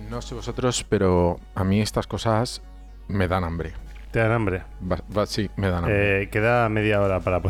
[0.09, 2.61] No sé vosotros, pero a mí estas cosas
[3.07, 3.73] me dan hambre.
[4.11, 4.63] ¿Te dan hambre?
[4.89, 6.23] Va- va- sí, me dan hambre.
[6.23, 7.41] Eh, queda media hora para...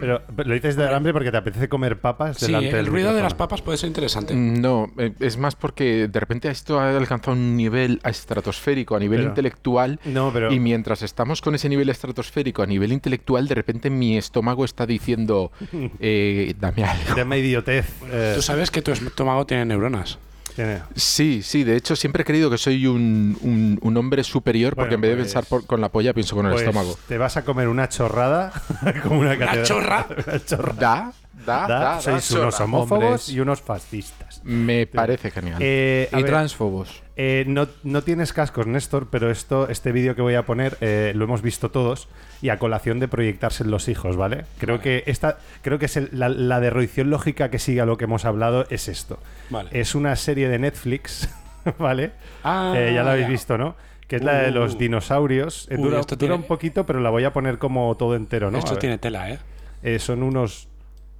[0.00, 2.86] pero, pero lo dices de hambre porque te apetece comer papas Sí, delante el del
[2.86, 4.34] ruido de las papas puede ser interesante.
[4.34, 9.20] No, eh, es más porque de repente esto ha alcanzado un nivel estratosférico a nivel
[9.20, 10.52] Pero- intelectual No, pero...
[10.52, 14.86] y mientras estamos con ese nivel estratosférico a nivel intelectual, de repente mi estómago está
[14.86, 15.50] diciendo,
[16.00, 17.14] eh, dame algo.
[17.16, 17.86] Dame idiotez.
[18.10, 20.18] eh, Tú sabes que tu estómago tiene neuronas.
[20.64, 24.74] Tiene- Sí, sí, de hecho siempre he creído que soy un, un- un hombre superior
[24.76, 26.98] porque en vez de pues- pensar por- con la polla pienso con el pues estómago.
[27.08, 28.52] Te vas a comer una chorrada
[29.02, 29.64] como una catedral.
[29.64, 30.06] chorra?
[30.26, 30.72] Una chorra.
[30.74, 31.12] Da,
[31.46, 32.42] da, Da, da, da, sois chorra.
[32.42, 33.28] unos homófobos Hombres.
[33.30, 34.27] y unos fascistas.
[34.48, 35.58] Me parece genial.
[35.60, 37.02] Eh, y ver, transfobos.
[37.16, 41.12] eh, no, no tienes cascos, Néstor, pero esto, este vídeo que voy a poner eh,
[41.14, 42.08] lo hemos visto todos
[42.40, 44.46] y a colación de proyectarse en los hijos, ¿vale?
[44.58, 47.98] Creo que esta, creo que es el- la, la derroición lógica que sigue a lo
[47.98, 49.18] que hemos hablado es esto.
[49.50, 49.68] Vale.
[49.72, 51.28] Es una serie de Netflix,
[51.78, 52.12] ¿vale?
[52.42, 53.30] Ah, ya la habéis ya.
[53.32, 53.76] visto, ¿no?
[54.06, 54.78] Que es la de los Uh.
[54.78, 55.68] dinosaurios.
[55.70, 58.50] Uy, dura esto dura tiene- un poquito, pero la voy a poner como todo entero,
[58.50, 58.56] ¿no?
[58.58, 59.38] Esto tiene tela, ¿eh?
[59.82, 60.68] Eh, son unos...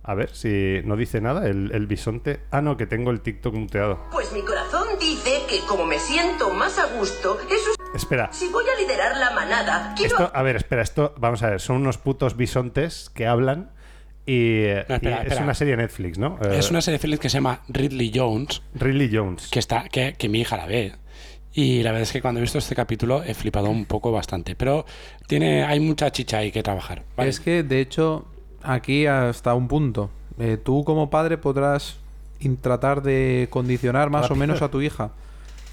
[0.09, 2.41] A ver, si no dice nada, el, el bisonte...
[2.51, 4.07] Ah, no, que tengo el TikTok muteado.
[4.11, 8.65] Pues mi corazón dice que como me siento más a gusto, eso Espera, si voy
[8.75, 11.99] a liderar la manada, quiero Esto, a ver, espera, esto, vamos a ver, son unos
[11.99, 13.71] putos bisontes que hablan
[14.25, 16.39] y, eh, No, espera, y es una serie de Netflix, ¿no?
[16.41, 19.49] Es una serie de Netflix que se llama Ridley Jones, Ridley Jones.
[19.51, 20.95] que está que, que mi hija la ve.
[21.53, 24.55] Y la verdad es que cuando he visto este capítulo he flipado un poco bastante.
[24.55, 24.87] Pero
[25.27, 27.05] tiene hay mucha chicha ahí que trabajar.
[27.15, 27.29] ¿vale?
[27.29, 28.27] Es que, de hecho,
[28.63, 30.11] aquí hasta un punto.
[30.39, 31.99] eh, tú como padre podrás
[32.61, 35.11] tratar de condicionar más o menos a tu hija.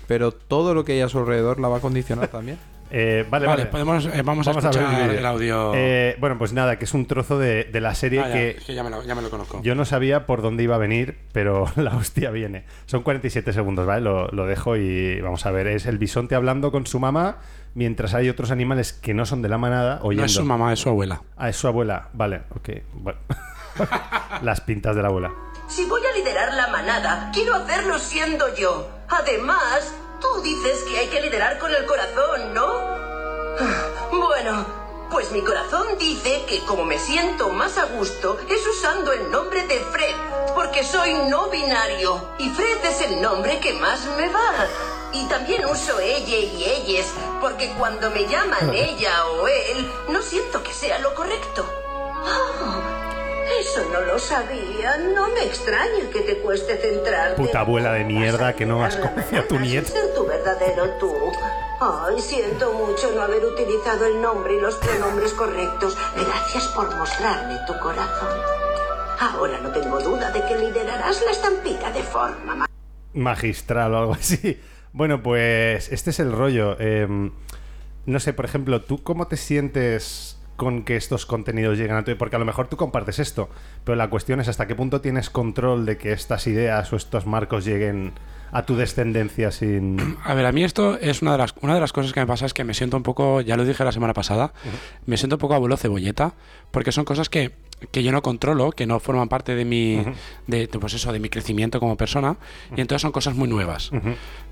[0.08, 2.58] Pero todo lo que hay a su alrededor la va a condicionar también.
[2.92, 3.72] Eh, vale, Vale, vale.
[3.72, 5.72] podemos, eh, vamos, Vamos a a ver escuchar el audio.
[5.74, 8.50] Eh, bueno, pues nada, que es un trozo de, de la serie Ah, ya, que
[8.52, 9.60] es que ya me, lo, ya me lo conozco.
[9.64, 12.64] yo no sabía por dónde iba a venir, pero la hostia viene.
[12.86, 14.02] Son 47 segundos, ¿vale?
[14.02, 15.66] Lo, lo dejo y vamos a ver.
[15.66, 17.40] Es el bisonte hablando con su mamá
[17.76, 20.22] mientras hay otros animales que no son de la manada oyendo.
[20.24, 21.22] no es su mamá, es su abuela.
[21.38, 22.10] Ah, es su abuela.
[22.14, 22.70] Vale, ok.
[22.94, 23.20] Bueno.
[24.42, 25.32] Las pintas de la abuela.
[25.68, 28.90] Si voy a liderar la manada, quiero hacerlo siendo yo.
[29.10, 32.66] Además, tú dices que hay que liderar con el corazón, ¿no?
[33.60, 34.66] Ah, Bueno,
[35.16, 39.66] pues mi corazón dice que como me siento más a gusto es usando el nombre
[39.66, 40.14] de Fred,
[40.54, 44.68] porque soy no binario y Fred es el nombre que más me va.
[45.14, 47.08] Y también uso ella y ellas,
[47.40, 51.66] porque cuando me llaman ella o él, no siento que sea lo correcto.
[52.26, 52.96] Ah,
[53.62, 54.98] eso no lo sabía.
[54.98, 57.42] No me extraña que te cueste centrarte.
[57.42, 59.94] Puta abuela de mierda que no has conocido a tu nieto.
[59.94, 61.25] Ser tu verdadero tú.
[61.82, 65.98] Ay, siento mucho no haber utilizado el nombre y los pronombres correctos.
[66.16, 68.30] Gracias por mostrarme tu corazón.
[69.20, 72.70] Ahora no tengo duda de que liderarás la estampida de forma ma-
[73.14, 74.60] magistral o algo así.
[74.94, 76.78] Bueno, pues este es el rollo.
[76.80, 77.08] Eh,
[78.06, 82.16] no sé, por ejemplo, ¿tú cómo te sientes con que estos contenidos lleguen a tu...
[82.18, 83.50] Porque a lo mejor tú compartes esto,
[83.84, 87.26] pero la cuestión es hasta qué punto tienes control de que estas ideas o estos
[87.26, 88.14] marcos lleguen
[88.52, 90.18] a tu descendencia sin...
[90.24, 92.28] A ver, a mí esto es una de las, una de las cosas que me
[92.28, 94.54] pasa es que me siento un poco, ya lo dije la semana pasada,
[95.06, 96.36] me siento un poco abuelo cebolleta,
[96.72, 97.52] porque son cosas que,
[97.92, 99.96] que yo no controlo, que no forman parte de mi,
[100.48, 102.38] de, de, pues eso, de mi crecimiento como persona,
[102.76, 103.92] y entonces son cosas muy nuevas.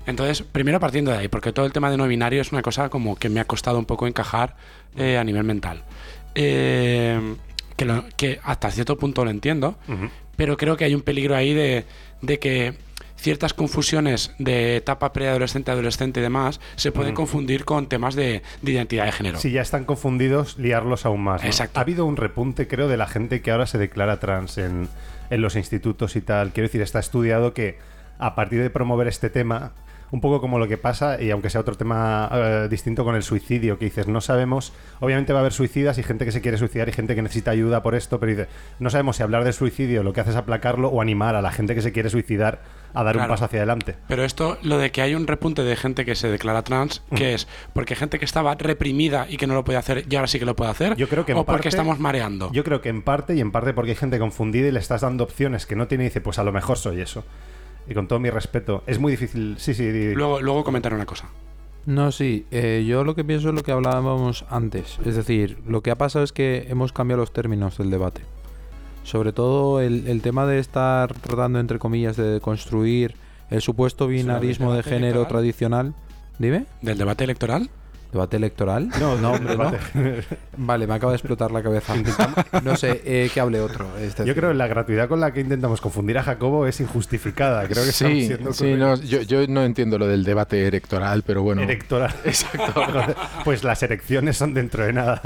[0.06, 2.90] Entonces, primero partiendo de ahí, porque todo el tema de no binario es una cosa
[2.90, 4.56] como que me ha costado un poco encajar
[4.96, 5.82] eh, a nivel mental.
[6.34, 7.36] Eh,
[7.76, 9.76] que, lo- que hasta cierto punto lo entiendo,
[10.36, 11.84] pero creo que hay un peligro ahí de,
[12.22, 12.74] de que
[13.24, 17.16] ciertas confusiones de etapa preadolescente, adolescente y demás se pueden Mm.
[17.16, 19.38] confundir con temas de, de identidad de género.
[19.38, 21.40] Si ya están confundidos, liarlos aún más.
[21.42, 21.48] ¿no?
[21.48, 21.78] Exacto.
[21.80, 24.88] Ha habido un repunte, creo, de la gente que ahora se declara trans en,
[25.30, 26.52] en los institutos y tal.
[26.52, 27.78] Quiero decir, está estudiado que
[28.18, 29.72] a partir de promover este tema,
[30.10, 33.22] un poco como lo que pasa, y aunque sea otro tema eh, distinto con el
[33.22, 36.58] suicidio, que dices, no sabemos, obviamente va a haber suicidas y gente que se quiere
[36.58, 38.48] suicidar y gente que necesita ayuda por esto, pero dice,
[38.78, 41.50] no sabemos si hablar del suicidio lo que hace es aplacarlo o animar a la
[41.50, 42.60] gente que se quiere suicidar
[42.94, 43.96] a dar un paso hacia adelante.
[44.08, 47.34] Pero esto, lo de que hay un repunte de gente que se declara trans, ¿qué
[47.34, 47.46] es?
[47.72, 50.44] ¿Porque gente que estaba reprimida y que no lo podía hacer y ahora sí que
[50.46, 50.96] lo puede hacer?
[50.96, 52.50] Yo creo que en ¿O porque estamos mareando?
[52.52, 55.00] Yo creo que en parte y en parte porque hay gente confundida y le estás
[55.02, 57.24] dando opciones que no tiene y dice, pues a lo mejor soy eso.
[57.88, 59.56] Y con todo mi respeto, es muy difícil.
[59.58, 61.28] Sí, sí, di- Luego, luego comentaré una cosa.
[61.86, 64.98] No, sí, eh, yo lo que pienso es lo que hablábamos antes.
[65.04, 68.22] Es decir, lo que ha pasado es que hemos cambiado los términos del debate.
[69.04, 73.14] Sobre todo el, el tema de estar tratando, entre comillas, de construir
[73.50, 75.28] el supuesto binarismo de género electoral?
[75.28, 75.94] tradicional.
[76.38, 76.66] Dime.
[76.82, 77.70] ¿Del debate electoral?
[78.14, 78.90] ¿Debate electoral?
[79.00, 79.72] No, no, hombre, no.
[80.56, 81.94] Vale, me acaba de explotar la cabeza.
[82.62, 83.88] No sé, eh, que hable otro.
[83.98, 87.66] Este- Yo creo que la gratuidad con la que intentamos confundir a Jacobo es injustificada.
[87.66, 91.42] Creo que Sí, siendo sí, no, yo, yo no entiendo lo del debate electoral, pero
[91.42, 91.62] bueno.
[91.62, 92.14] electoral.
[92.24, 92.82] Exacto.
[93.44, 95.20] pues las elecciones son dentro de nada.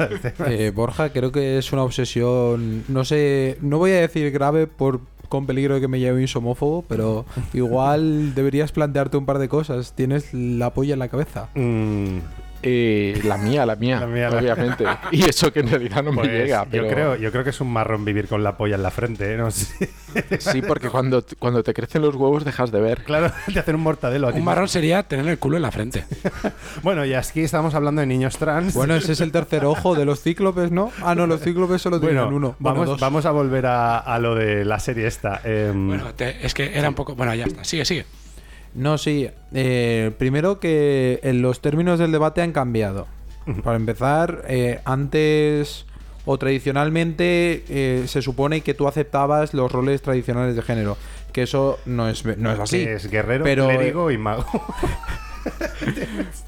[0.46, 5.00] Eh, Borja, creo que es una obsesión, no sé, no voy a decir grave por
[5.28, 9.92] con peligro de que me llame homófobo, pero igual deberías plantearte un par de cosas.
[9.94, 11.48] Tienes la polla en la cabeza.
[11.54, 12.18] Mm,
[12.62, 14.84] Eh, la mía, la mía, La mía, la- obviamente.
[15.12, 16.64] Y eso que en realidad no pues me llega.
[16.70, 16.84] Pero...
[16.84, 19.32] yo, creo, yo creo que es un marrón vivir con la polla en la frente.
[19.34, 19.36] ¿eh?
[19.36, 19.90] No sé.
[20.40, 23.04] Sí, porque cuando, cuando te crecen los huevos dejas de ver.
[23.04, 24.38] Claro, de hacer un mortadelo a ti.
[24.38, 26.04] Un marrón sería tener el culo en la frente.
[26.82, 28.74] Bueno, y aquí estamos hablando de niños trans.
[28.74, 30.90] Bueno, ese es el tercer ojo de los cíclopes, ¿no?
[31.02, 32.56] Ah, no, los cíclopes solo tienen Bueno, uno.
[32.58, 33.00] vamos, dos.
[33.00, 35.40] vamos a volver a, a lo de la serie esta.
[35.44, 37.14] Em, Bueno, te- es que era un poco.
[37.14, 37.64] Bueno, ya está.
[37.64, 38.06] Sigue, sigue.
[38.74, 39.28] No, sí.
[39.52, 43.06] eh, primero que en los términos del debate han cambiado.
[43.64, 45.86] Para empezar, eh, antes
[46.26, 50.98] o tradicionalmente eh, se supone que tú aceptabas los roles tradicionales de género.
[51.32, 52.84] Que eso no es, no es así.
[52.84, 54.44] que es guerrero, Pero, eh, clérigo y mago.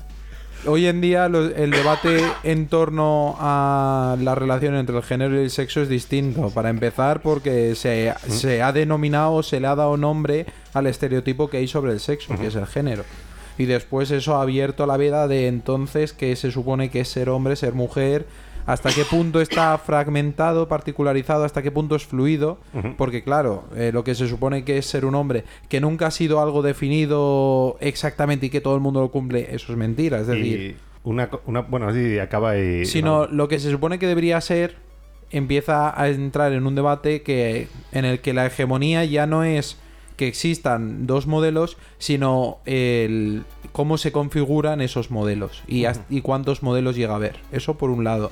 [0.66, 5.44] Hoy en día lo- el debate en torno a la relación entre el género y
[5.44, 6.50] el sexo es distinto.
[6.50, 10.44] Para empezar, porque se, se ha denominado, se le ha dado nombre
[10.74, 13.04] al estereotipo que hay sobre el sexo, que es el género.
[13.56, 17.30] Y después eso ha abierto la veda de entonces que se supone que es ser
[17.30, 18.26] hombre, ser mujer,
[18.72, 22.58] hasta qué punto está fragmentado, particularizado, hasta qué punto es fluido.
[22.96, 26.10] Porque claro, eh, lo que se supone que es ser un hombre, que nunca ha
[26.10, 30.20] sido algo definido exactamente y que todo el mundo lo cumple, eso es mentira.
[30.20, 30.76] Es decir, y
[31.08, 32.84] una, una- bueno, sí, acaba y.
[32.86, 34.76] sino lo que se supone que debería ser
[35.30, 39.78] empieza a entrar en un debate que en el que la hegemonía ya no es
[40.16, 47.12] que existan dos modelos, sino el cómo se configuran esos modelos y cuántos modelos llega
[47.12, 47.36] a haber.
[47.52, 48.30] Eso por un lado.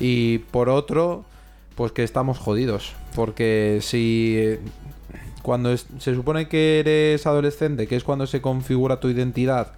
[0.00, 1.24] Y por otro,
[1.74, 2.92] pues que estamos jodidos.
[3.14, 4.58] Porque si
[5.42, 9.72] cuando se supone que eres adolescente, que es cuando se configura tu identidad,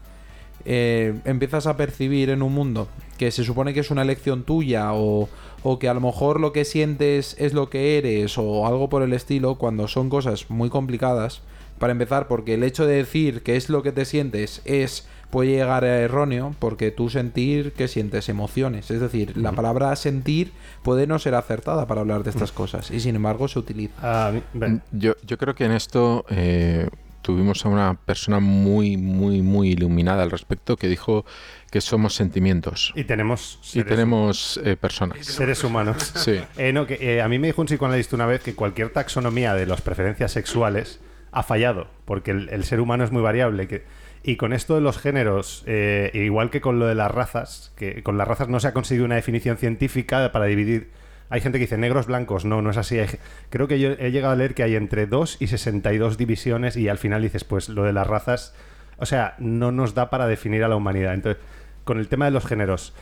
[0.64, 4.92] eh, empiezas a percibir en un mundo que se supone que es una elección tuya
[4.92, 5.28] o,
[5.62, 9.02] o que a lo mejor lo que sientes es lo que eres o algo por
[9.02, 11.42] el estilo, cuando son cosas muy complicadas,
[11.78, 15.50] para empezar, porque el hecho de decir que es lo que te sientes es puede
[15.50, 20.52] llegar a erróneo porque tú sentir que sientes emociones, es decir, la palabra sentir
[20.82, 23.94] puede no ser acertada para hablar de estas cosas y sin embargo se utiliza.
[24.02, 24.82] Ah, ven.
[24.92, 26.88] Yo, yo creo que en esto eh,
[27.22, 31.24] tuvimos a una persona muy, muy, muy iluminada al respecto que dijo
[31.70, 33.60] que somos sentimientos Y tenemos.
[33.74, 35.24] y tenemos eh, personas.
[35.24, 36.12] Seres humanos.
[36.20, 36.40] Sí.
[36.58, 39.54] Eh, no, que, eh, a mí me dijo un psicoanalista una vez que cualquier taxonomía
[39.54, 41.00] de las preferencias sexuales
[41.32, 43.68] ha fallado, porque el, el ser humano es muy variable.
[43.68, 43.84] Que,
[44.22, 48.02] y con esto de los géneros, eh, igual que con lo de las razas, que
[48.02, 50.90] con las razas no se ha conseguido una definición científica para dividir.
[51.28, 52.44] Hay gente que dice negros, blancos.
[52.44, 52.98] No, no es así.
[52.98, 53.08] Hay
[53.50, 56.88] creo que yo he llegado a leer que hay entre 2 y 62 divisiones y
[56.88, 58.52] al final dices, pues lo de las razas
[59.00, 61.14] o sea, no nos da para definir a la humanidad.
[61.14, 61.42] Entonces,
[61.84, 62.92] con el tema de los géneros,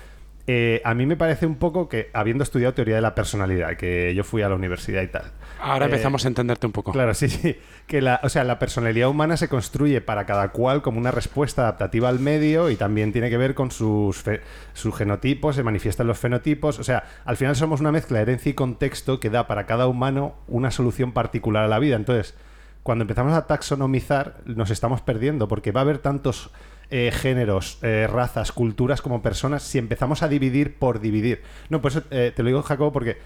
[0.50, 4.14] eh, a mí me parece un poco que, habiendo estudiado teoría de la personalidad, que
[4.14, 5.24] yo fui a la universidad y tal.
[5.60, 6.90] Ahora eh, empezamos a entenderte un poco.
[6.92, 7.58] Claro, sí, sí.
[7.86, 11.62] Que la, o sea, la personalidad humana se construye para cada cual como una respuesta
[11.62, 14.40] adaptativa al medio y también tiene que ver con sus, fe-
[14.72, 16.78] sus genotipos, se manifiestan los fenotipos.
[16.78, 19.86] O sea, al final somos una mezcla de herencia y contexto que da para cada
[19.86, 21.96] humano una solución particular a la vida.
[21.96, 22.34] Entonces,
[22.82, 26.50] cuando empezamos a taxonomizar, nos estamos perdiendo porque va a haber tantos
[26.90, 31.42] eh, géneros, eh, razas, culturas como personas si empezamos a dividir por dividir.
[31.68, 33.18] No, por eso eh, te lo digo, Jacobo, porque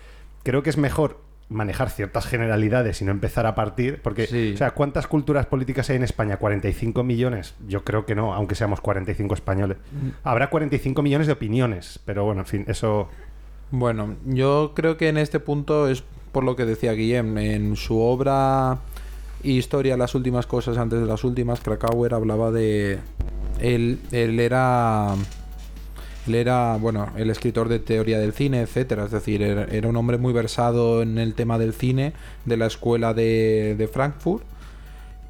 [0.43, 4.71] creo que es mejor manejar ciertas generalidades y no empezar a partir, porque, o sea,
[4.71, 6.39] ¿cuántas culturas políticas hay en España?
[6.39, 7.55] ¿45 millones?
[7.69, 9.77] Yo creo que no, aunque seamos 45 españoles.
[10.25, 13.09] Habrá 45 millones de opiniones, pero bueno, en fin, eso...
[13.71, 16.03] Bueno, yo creo que en este punto es
[16.33, 17.37] por lo que decía Guillem.
[17.39, 18.79] En su obra
[19.43, 23.01] Historia, las últimas cosas antes de las últimas, Krakauer hablaba de...
[23.63, 25.15] Él, él era...
[26.27, 29.07] Él era, bueno, el escritor de teoría del cine, etcétera.
[29.07, 32.13] Es decir, era, era un hombre muy versado en el tema del cine
[32.45, 34.45] de la escuela de, de Frankfurt.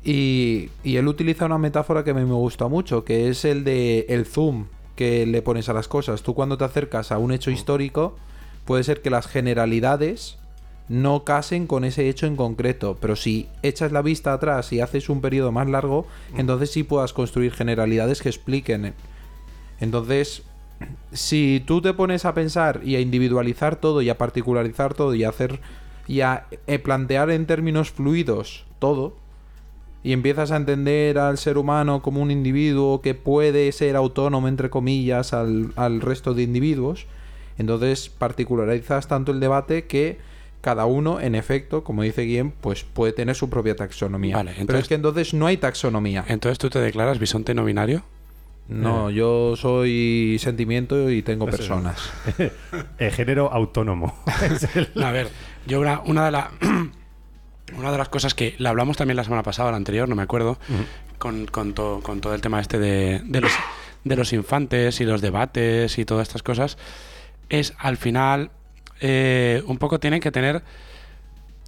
[0.05, 3.65] Y, y él utiliza una metáfora que a mí me gusta mucho, que es el
[3.65, 4.67] de el zoom
[4.97, 6.23] que le pones a las cosas.
[6.23, 8.17] Tú cuando te acercas a un hecho histórico,
[8.67, 10.37] puede ser que las generalidades
[10.93, 15.09] no casen con ese hecho en concreto, pero si echas la vista atrás y haces
[15.09, 18.93] un periodo más largo, entonces sí puedas construir generalidades que expliquen.
[19.81, 20.43] Entonces,
[21.11, 25.25] si tú te pones a pensar y a individualizar todo y a particularizar todo y
[25.25, 25.61] a hacer
[26.07, 29.17] y a eh, plantear en términos fluidos todo
[30.05, 34.69] y empiezas a entender al ser humano como un individuo que puede ser autónomo entre
[34.69, 37.07] comillas al, al resto de individuos,
[37.57, 40.32] entonces particularizas tanto el debate que
[40.63, 44.37] cada uno, en efecto, como dice Guillem, pues puede tener su propia taxonomía.
[44.37, 46.25] Vale, Pero entonces- es que entonces no hay taxonomía.
[46.29, 48.03] Entonces tú te declaras bisonte no binario.
[48.69, 52.01] No, yo soy sentimiento y tengo personas.
[52.99, 54.17] Eh, género autónomo.
[54.95, 55.29] No, a ver,
[55.67, 56.51] yo una, una de la
[57.77, 60.23] una de las cosas que la hablamos también la semana pasada, la anterior, no me
[60.23, 60.59] acuerdo,
[61.19, 63.53] con, con, to- con todo el tema este de, de los
[64.05, 66.77] de los infantes y los debates y todas estas cosas,
[67.49, 68.51] es al final
[69.05, 70.63] eh, un poco tienen que tener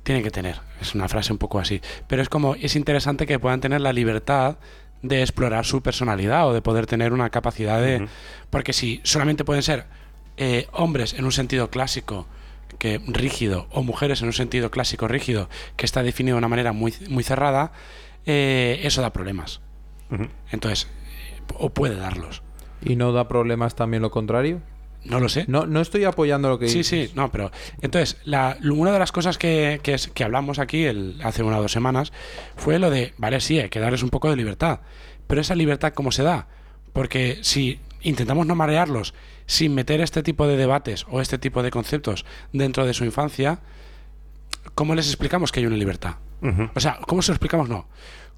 [0.04, 3.38] tienen que tener, es una frase un poco así, pero es como es interesante que
[3.38, 4.58] puedan tener la libertad
[5.02, 8.06] de explorar su personalidad o de poder tener una capacidad de
[8.50, 9.86] porque si solamente pueden ser
[10.36, 12.26] eh, hombres en un sentido clásico
[12.78, 16.72] que rígido o mujeres en un sentido clásico rígido que está definido de una manera
[16.72, 17.72] muy muy cerrada
[18.26, 19.60] eh, eso da problemas.
[20.52, 20.86] Entonces
[21.58, 22.42] o puede darlos.
[22.82, 24.60] ¿Y no da problemas también lo contrario?
[25.04, 27.10] No lo sé No, no estoy apoyando lo que Sí, dices.
[27.10, 27.50] sí, no, pero
[27.82, 31.58] entonces, la, una de las cosas que, que, es- que hablamos aquí el, hace una
[31.58, 32.12] o dos semanas
[32.56, 34.80] fue lo de, vale, sí, hay que darles un poco de libertad,
[35.26, 36.48] pero esa libertad, ¿cómo se da?
[36.92, 39.14] Porque si intentamos no marearlos
[39.46, 43.58] sin meter este tipo de debates o este tipo de conceptos dentro de su infancia,
[44.74, 46.14] ¿cómo les explicamos que hay una libertad?
[46.74, 47.68] O sea, ¿cómo se lo explicamos?
[47.70, 47.88] No.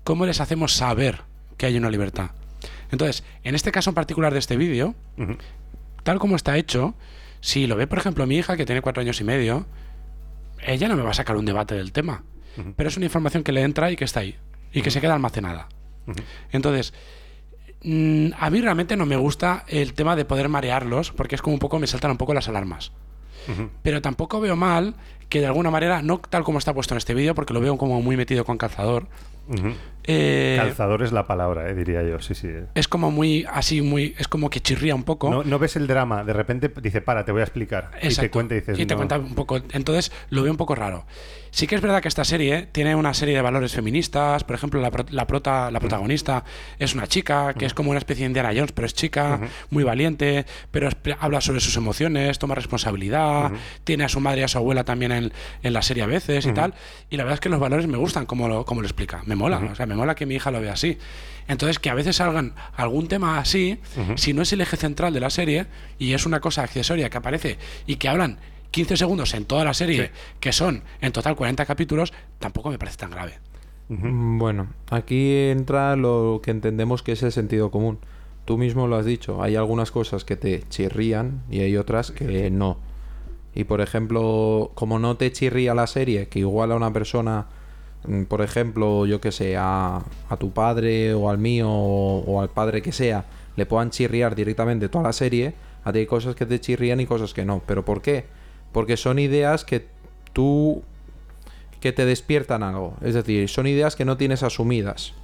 [0.04, 1.22] ¿Cómo les hacemos saber
[1.56, 2.30] que hay una libertad?
[2.92, 4.94] Entonces, en este caso en particular de este vídeo.
[6.06, 6.94] Tal como está hecho,
[7.40, 9.66] si lo ve, por ejemplo, mi hija, que tiene cuatro años y medio,
[10.64, 12.22] ella no me va a sacar un debate del tema.
[12.76, 14.36] Pero es una información que le entra y que está ahí.
[14.72, 15.66] Y que se queda almacenada.
[16.52, 16.94] Entonces,
[17.82, 21.54] mm, a mí realmente no me gusta el tema de poder marearlos, porque es como
[21.54, 22.92] un poco, me saltan un poco las alarmas.
[23.82, 24.94] Pero tampoco veo mal
[25.28, 27.76] que de alguna manera, no tal como está puesto en este vídeo, porque lo veo
[27.78, 29.08] como muy metido con calzador.
[30.06, 32.48] Eh, Calzador es la palabra, eh, diría yo, sí, sí.
[32.48, 32.66] eh.
[32.74, 34.14] es como muy así, muy.
[34.18, 35.30] Es como que chirría un poco.
[35.30, 37.90] No, no ves el drama, de repente dice, para, te voy a explicar.
[37.96, 38.30] Y te Exacto.
[38.30, 38.98] cuenta y dices, Y te no.
[38.98, 39.56] cuenta un poco.
[39.72, 41.06] Entonces lo veo un poco raro.
[41.50, 44.44] Sí que es verdad que esta serie tiene una serie de valores feministas.
[44.44, 46.44] Por ejemplo, la, la, prota, la protagonista
[46.78, 49.40] es una chica que es como una especie de Indiana Jones, pero es chica,
[49.70, 53.52] muy valiente, pero es- habla sobre sus emociones, toma responsabilidad,
[53.84, 55.32] tiene a su madre y a su abuela también en,
[55.62, 56.74] en la serie a veces y tal.
[57.08, 59.22] Y la verdad es que los valores me gustan como lo, como lo explica.
[59.24, 59.56] Me mola.
[59.58, 60.98] O sea, me mola que mi hija lo vea así.
[61.48, 63.78] Entonces, que a veces salgan algún tema así,
[64.16, 65.66] si no es el eje central de la serie
[65.98, 68.38] y es una cosa accesoria que aparece y que hablan
[68.72, 72.96] 15 segundos en toda la serie, que son en total 40 capítulos, tampoco me parece
[72.98, 73.38] tan grave.
[73.88, 77.98] Mm, Bueno, aquí entra lo que entendemos que es el sentido común.
[78.44, 82.50] Tú mismo lo has dicho, hay algunas cosas que te chirrían y hay otras que
[82.50, 82.78] no.
[83.54, 87.46] Y por ejemplo, como no te chirría la serie, que igual a una persona,
[88.28, 92.48] por ejemplo, yo que sé, a, a tu padre o al mío o, o al
[92.50, 93.24] padre que sea,
[93.56, 95.54] le puedan chirriar directamente toda la serie,
[95.84, 97.62] a ti hay cosas que te chirrían y cosas que no.
[97.66, 98.24] ¿Pero por qué?
[98.72, 99.86] Porque son ideas que
[100.32, 100.82] tú
[101.80, 102.96] que te despiertan algo.
[103.02, 105.14] Es decir, son ideas que no tienes asumidas.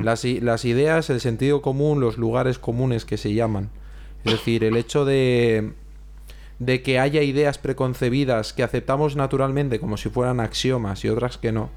[0.00, 3.68] las, las ideas, el sentido común, los lugares comunes que se llaman.
[4.24, 5.72] Es decir, el hecho de,
[6.64, 11.50] de que haya ideas preconcebidas que aceptamos naturalmente como si fueran axiomas y otras que
[11.50, 11.70] no,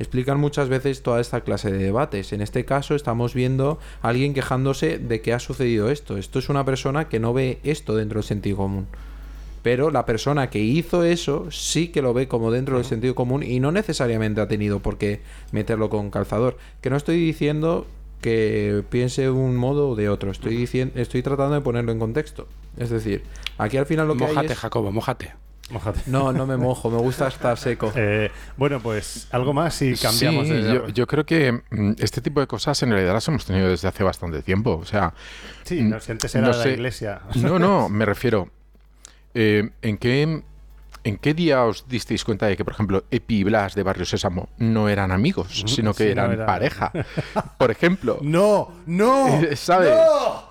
[0.00, 2.32] explican muchas veces toda esta clase de debates.
[2.32, 6.16] En este caso estamos viendo a alguien quejándose de que ha sucedido esto.
[6.16, 8.88] Esto es una persona que no ve esto dentro del sentido común.
[9.62, 13.42] Pero la persona que hizo eso sí que lo ve como dentro del sentido común
[13.42, 15.20] y no necesariamente ha tenido por qué
[15.52, 16.56] meterlo con calzador.
[16.80, 17.86] Que no estoy diciendo
[18.26, 20.32] que piense de un modo o de otro.
[20.32, 22.48] Estoy diciendo, estoy tratando de ponerlo en contexto.
[22.76, 23.22] Es decir,
[23.56, 25.32] aquí al final lo que hay Mójate, es- Jacobo, mójate.
[25.70, 26.00] Mójate.
[26.06, 27.92] No, no me mojo, me gusta estar seco.
[27.96, 30.74] Eh, bueno, pues algo más y cambiamos Sí, de...
[30.74, 33.86] yo, yo creo que mm, este tipo de cosas en realidad las hemos tenido desde
[33.86, 34.76] hace bastante tiempo.
[34.76, 35.14] O sea,
[35.64, 37.20] Sí, mm, no, si antes era la iglesia.
[37.36, 38.48] No, no, me refiero.
[39.34, 40.42] eh, ¿en, qué,
[41.06, 44.04] ¿En qué día os disteis cuenta de que, por ejemplo, Epi y Blas de Barrio
[44.04, 46.90] Sésamo no eran amigos, sino que Sí, no eran era- pareja?
[47.58, 48.18] Por ejemplo.
[48.22, 48.72] ¡No!
[48.86, 49.40] ¡No!
[49.54, 49.90] ¿Sabes?
[49.94, 50.46] ¡No!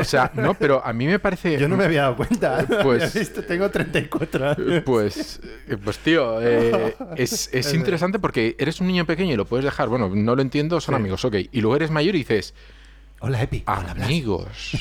[0.00, 1.56] O sea, no, pero a mí me parece.
[1.58, 2.66] Yo no me había dado cuenta.
[2.82, 3.42] Pues- ¿Has visto?
[3.44, 4.82] Tengo 34 años.
[4.84, 9.44] Pues, eh, pues tío, eh, es, es interesante porque eres un niño pequeño y lo
[9.46, 9.88] puedes dejar.
[9.88, 11.36] Bueno, no lo entiendo, son amigos, ok.
[11.52, 12.54] Y luego eres mayor y dices,
[13.20, 13.62] Hola, Epi.
[13.66, 14.72] amigos.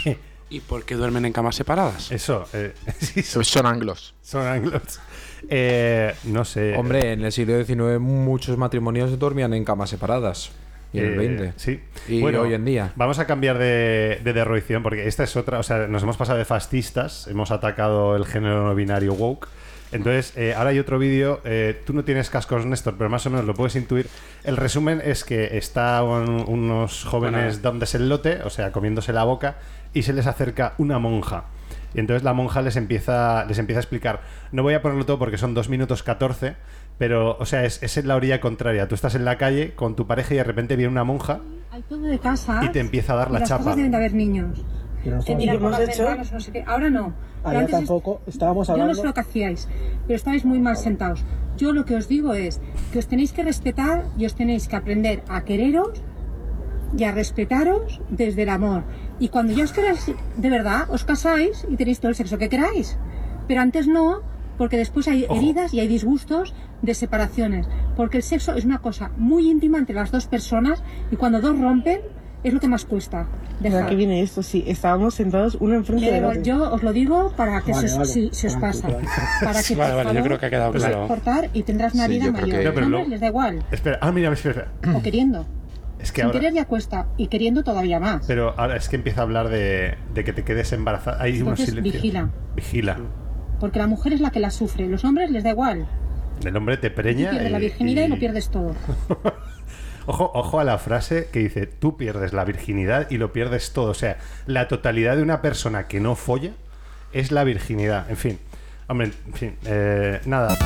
[0.50, 2.12] ¿Y por qué duermen en camas separadas?
[2.12, 4.16] Eso, eh, sí, son, Son anglos.
[4.22, 5.00] son anglos.
[5.48, 6.76] Eh, no sé.
[6.76, 10.52] Hombre, en el siglo XIX muchos matrimonios dormían en camas separadas.
[10.92, 11.54] Y en el Eh, 20.
[11.58, 11.80] Sí.
[12.08, 12.94] Y Bueno, hoy en día.
[12.96, 15.60] Vamos a cambiar de, de derroición porque esta es otra.
[15.60, 19.48] O sea, nos hemos pasado de fascistas, hemos atacado el género no binario woke.
[19.92, 21.42] Entonces, eh, ahora hay otro vídeo.
[21.46, 24.08] eh, tú no tienes cascos, Néstor, pero más o menos lo puedes intuir.
[24.44, 29.24] El resumen es que está un- unos jóvenes dándose el lote, o sea, comiéndose la
[29.24, 29.58] boca,
[29.94, 31.46] y se les acerca una monja.
[31.94, 34.22] Y entonces la monja les empieza, les empieza a explicar.
[34.52, 36.56] No voy a ponerlo todo porque son 2 minutos 14,
[37.00, 38.88] pero, o sea, es, es en la orilla contraria.
[38.88, 41.40] Tú estás en la calle con tu pareja y de repente viene una monja
[41.72, 42.62] Hay todo de casa.
[42.64, 43.64] y te empieza a dar la las chapa.
[43.64, 44.64] casas deben de haber niños.
[45.04, 46.04] Que nosotros- miran ¿Y qué por hemos las hecho?
[46.04, 46.64] ventanas, no sé qué.
[46.68, 47.14] Ahora no.
[47.52, 49.02] Es- tampoco, estábamos Yo no hablando...
[49.02, 49.68] sé lo que hacíais,
[50.06, 51.24] pero estáis muy mal sentados.
[51.58, 52.60] Yo lo que os digo es
[52.92, 56.04] que os tenéis que respetar y os tenéis que aprender a quereros
[56.98, 58.84] y a respetaros desde el amor.
[59.20, 62.50] Y cuando ya os queráis, de verdad, os casáis y tenéis todo el sexo que
[62.50, 62.98] queráis.
[63.48, 64.22] Pero antes no,
[64.58, 65.36] porque después hay Ojo.
[65.36, 67.68] heridas y hay disgustos de separaciones.
[67.98, 71.60] Porque el sexo es una cosa muy íntima entre las dos personas y cuando dos
[71.60, 72.00] rompen
[72.44, 73.28] es lo que más cuesta.
[73.60, 73.90] ¿De Dejar.
[73.90, 74.42] qué viene esto?
[74.42, 76.42] Sí, estábamos sentados uno enfrente igual, otro.
[76.44, 78.10] yo os lo digo para que Vale, se, vale.
[78.10, 78.88] si- se os pasa.
[79.44, 81.06] Para que, Vale, vale, yo creo que ha quedado claro.
[81.10, 82.48] cortar y tendrás una Sí, creo mayor.
[82.50, 83.66] que- No, pero Hombres luego- les da igual.
[83.72, 84.98] Espera, ah, mira, espera, espera.
[84.98, 85.46] O queriendo.
[86.00, 86.40] Es que Sin ahora.
[86.40, 87.08] querer ya cuesta.
[87.18, 88.26] Y queriendo todavía más.
[88.26, 91.22] Pero ahora es que empieza a hablar de, de que te quedes embarazada.
[91.22, 91.94] Hay unos Entonces, silencios.
[92.02, 92.30] vigila.
[92.56, 92.98] Vigila.
[93.60, 94.88] Porque la mujer es la que la sufre.
[94.88, 95.86] Los hombres les da igual.
[96.46, 97.32] El hombre te preña.
[97.32, 98.06] pierdes la y- virginidad y...
[98.06, 98.74] y- lo pierdes todo.
[100.06, 103.92] Ojo, ojo a la frase que dice: tú pierdes la virginidad y lo pierdes todo.
[103.92, 106.52] O sea, la totalidad de una persona que no folla
[107.14, 108.10] es la virginidad.
[108.10, 108.40] En fin.
[108.88, 109.56] Hombre, en fin.
[109.66, 110.58] eh, nada.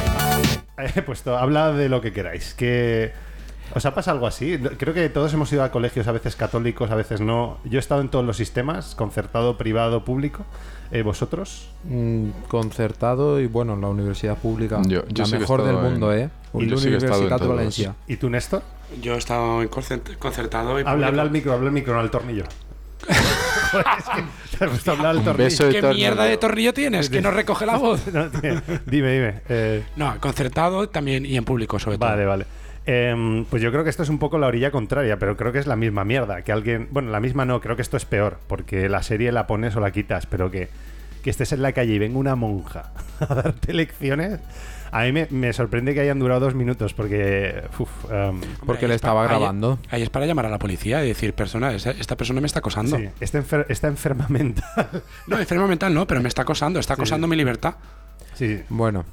[0.96, 2.54] He puesto, habla de lo que queráis.
[2.54, 3.12] Que.
[3.76, 4.58] ¿Os ha pasado algo así?
[4.78, 7.58] Creo que todos hemos ido a colegios, a veces católicos, a veces no.
[7.66, 10.46] Yo he estado en todos los sistemas, concertado, privado, público.
[10.92, 11.70] Eh, ¿Vosotros?
[11.86, 14.80] Mm, concertado y bueno, la universidad pública.
[14.86, 16.30] Yo- yo la mejor del en- mundo, ¿eh?
[16.54, 17.48] Y en Universitat todos.
[17.48, 17.96] Valencia.
[18.08, 18.62] ¿Y tú, Néstor?
[19.02, 22.00] Yo he estado en concert- concertado y Habla, habla al micro, habla al micro, no
[22.02, 22.44] al tornillo.
[23.72, 24.06] Joder, es
[24.60, 25.66] que te hablar al tornillo.
[25.66, 25.94] de ¿Qué tornillo.
[25.94, 27.10] mierda de tornillo tienes?
[27.10, 28.06] Que no recoge la voz.
[28.14, 29.42] No, tío, dime, dime.
[29.50, 32.10] Eh, No, concertado también y en público sobre todo.
[32.10, 32.46] vale, vale.
[32.86, 35.60] Em, pues yo creo que esto es un poco la orilla contraria, pero creo que
[35.60, 36.42] es la misma mierda.
[36.42, 36.88] Que alguien.
[36.92, 39.80] Bueno, la misma no, creo que esto es peor, porque la serie la pones o
[39.80, 40.68] la quitas, pero que,
[41.24, 44.40] que estés en la calle y venga una monja a darte lecciones.
[44.92, 47.64] A mí me, me sorprende que hayan durado dos minutos, porque.
[47.80, 49.80] uf, em, Hombre, Porque le estaba grabando.
[49.90, 52.98] Ahí es para llamar a la policía y decir, persona, esta persona me está acosando.
[52.98, 54.90] sí, está, enfer- está enferma mental.
[55.28, 57.76] No, enferma mental no, pero me está acosando, está acosando mi libertad.
[58.34, 59.06] sí, Bueno,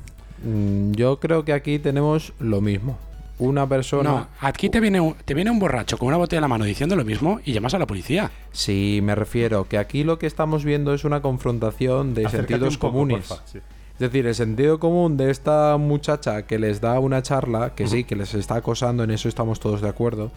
[0.45, 2.99] mm, yo creo que aquí tenemos lo mismo.
[3.41, 4.11] Una persona.
[4.11, 6.65] No, aquí te viene, un, te viene un borracho con una botella en la mano
[6.65, 8.31] diciendo lo mismo y llamas a la policía.
[8.53, 12.77] Sí, me refiero que aquí lo que estamos viendo es una confrontación de Acércate sentidos
[12.79, 13.27] poco, comunes.
[13.27, 13.59] porfa, sí.
[13.95, 18.05] Es decir, el sentido común de esta muchacha que les da una charla, que sí,
[18.05, 20.31] que les está acosando, en eso estamos todos de acuerdo,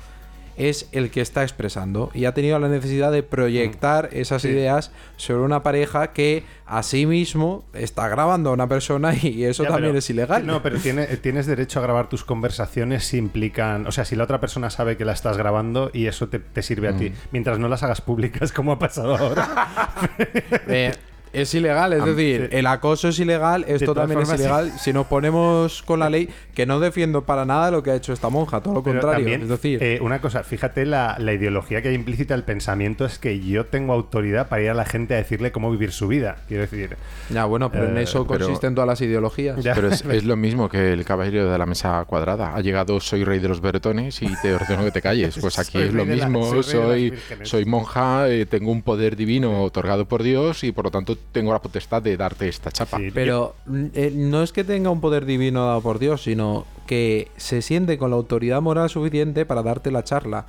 [0.58, 4.50] es el que está expresando y ha tenido la necesidad de proyectar esas Sí.
[4.50, 9.64] ideas sobre una pareja que a sí mismo está grabando a una persona y eso
[9.64, 10.46] Ya, también pero- es ilegal.
[10.46, 13.86] No, pero tiene- tienes derecho a grabar tus conversaciones si implican.
[13.88, 16.62] O sea, si la otra persona sabe que la estás grabando y eso te, te
[16.62, 17.10] sirve a ti.
[17.10, 17.14] Mm.
[17.32, 19.90] Mientras no las hagas públicas, como ha pasado ahora.
[20.68, 20.94] Eh,
[21.34, 22.58] Es ilegal, es decir, sí.
[22.58, 24.36] el acoso es ilegal, esto también es sí.
[24.36, 24.72] ilegal.
[24.80, 28.14] Si nos ponemos con la ley, que no defiendo para nada lo que ha hecho
[28.14, 29.26] esta monja, todo lo Pero contrario.
[29.26, 33.04] también, es decir, eh, una cosa, fíjate la, la ideología que hay implícita, el pensamiento
[33.06, 36.08] es que yo tengo autoridad para ir a la gente a decirle cómo vivir su
[36.08, 36.38] vida.
[36.48, 36.98] Quiero decir.
[37.30, 39.64] ya, bueno, pero en eh, eso pero- consisten todas las ideologías.
[39.64, 39.74] Ya.
[39.74, 42.56] Pero es, es lo mismo que el caballero de la mesa cuadrada.
[42.56, 45.36] Ha llegado, soy rey de los bretones y te ordeno que te calles.
[45.42, 46.62] Pues aquí Soy es lo la- mismo.
[46.64, 47.14] soy
[47.44, 51.52] soy monja, eh, tengo un poder divino otorgado por Dios y por lo tanto tengo
[51.54, 52.98] la potestad de darte esta chapa.
[52.98, 53.56] Sí, Pero
[53.94, 57.98] eh, no es que tenga un poder divino dado por Dios, sino que se siente
[57.98, 60.46] con la autoridad moral suficiente para darte la charla.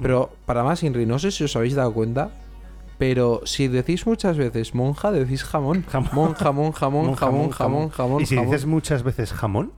[0.00, 2.30] Pero para más, Inri, no sé si os habéis dado cuenta,
[2.98, 5.84] pero si decís muchas veces monja, decís jamón.
[6.12, 8.50] Mon, jamón, jamón, Mon, jamón, jamón, jamón, Y si jamón.
[8.50, 9.72] dices muchas veces jamón,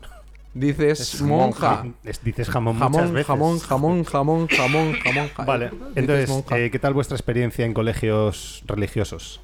[0.55, 1.87] Dices es monja.
[2.05, 3.27] Es- dices jamón, muchas Jamón, veces.
[3.27, 5.29] jamón, jamón, jamón, jamón, jamón.
[5.35, 6.59] ja- Vale, entonces, monja.
[6.59, 9.41] eh, ¿qué tal vuestra experiencia en colegios religiosos?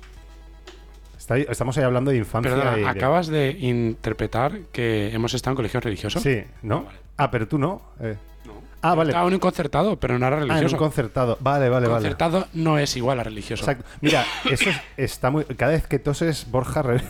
[1.36, 2.50] Está- estamos ahí hablando de infancia.
[2.54, 6.20] Perdona, y acabas de interpretar que hemos estado en colegio religioso.
[6.20, 6.86] Sí, ¿no?
[7.16, 7.82] Ah, pero tú no.
[8.00, 8.16] eh.
[8.80, 9.10] Ah, vale.
[9.10, 10.76] Estaba en un concertado, pero no era Ah, en religioso.
[10.76, 11.36] un concertado.
[11.40, 12.00] Vale, vale, vale.
[12.02, 13.62] concertado no es igual a religioso.
[13.64, 13.84] Exacto.
[14.00, 15.44] Mira, eso es- está muy.
[15.44, 16.82] Cada vez que toses, Borja.
[16.82, 17.02] re-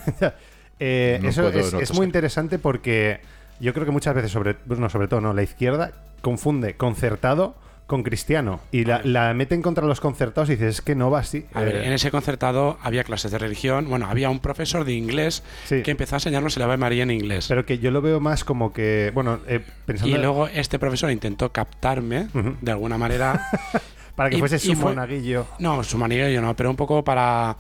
[0.81, 3.21] Eh, No eso es, no es muy interesante porque
[3.61, 5.91] yo creo que muchas veces, sobre, bueno, sobre todo, no, la izquierda
[6.23, 7.55] confunde concertado
[7.89, 11.19] con cristiano y la, la meten contra los concertados y dices, es que no va
[11.21, 11.47] así.
[11.55, 13.89] A ver, Eh, en ese concertado había clases de religión.
[13.89, 15.83] Bueno, había un profesor de inglés Sí.
[15.83, 17.47] que empezó a enseñarnos el Ave María en inglés.
[17.49, 21.11] Pero que yo lo veo más como que, bueno, eh, pensando y luego este profesor
[21.11, 22.29] intentó captarme
[22.61, 23.49] de alguna manera.
[24.15, 25.47] para que y- fuese su fue- monaguillo.
[25.59, 27.57] No, su maniguillo no, pero un poco para.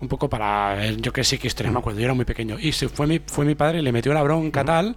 [0.00, 0.86] Un poco para.
[0.86, 2.58] eh, Yo que sí que historia, me acuerdo, yo era muy pequeño.
[2.60, 4.96] Y se fue mi, fue mi padre y le metió la bronca tal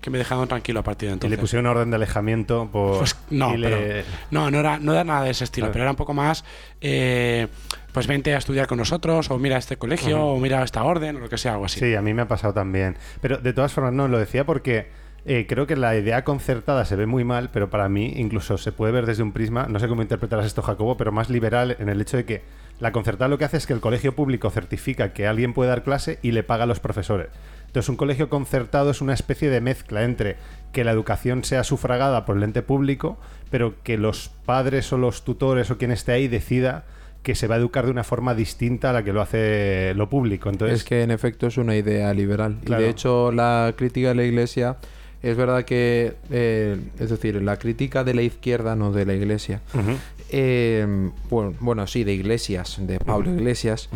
[0.00, 1.36] que me dejaron tranquilo a partir de Y entonces.
[1.36, 2.98] le pusieron orden de alejamiento por.
[2.98, 5.82] Pues no, y le- pero- no, no era, no era nada de ese estilo, pero
[5.84, 6.44] era un poco más,
[6.80, 7.48] eh,
[7.92, 11.20] pues vente a estudiar con nosotros, o mira este colegio, o mira esta orden, o
[11.20, 11.80] lo que sea, algo así.
[11.80, 12.96] Sí, a mí me ha pasado también.
[13.20, 14.86] Pero de todas formas, no, lo decía porque
[15.24, 18.70] eh, creo que la idea concertada se ve muy mal, pero para mí incluso se
[18.72, 21.88] puede ver desde un prisma, no sé cómo interpretarás esto, Jacobo, pero más liberal en
[21.88, 22.42] el hecho de que
[22.80, 25.82] la concertada lo que hace es que el colegio público certifica que alguien puede dar
[25.82, 27.28] clase y le paga a los profesores.
[27.66, 30.36] Entonces, un colegio concertado es una especie de mezcla entre
[30.72, 33.18] que la educación sea sufragada por el ente público,
[33.50, 36.84] pero que los padres o los tutores o quien esté ahí decida
[37.22, 40.08] que se va a educar de una forma distinta a la que lo hace lo
[40.08, 40.48] público.
[40.48, 42.58] Entonces, Es que en efecto es una idea liberal.
[42.64, 42.82] Claro.
[42.82, 44.76] Y de hecho la crítica de la iglesia
[45.22, 49.60] es verdad que, eh, es decir, la crítica de la izquierda, no de la iglesia.
[50.30, 53.88] Eh, bueno, bueno, sí, de iglesias, de Pablo Iglesias,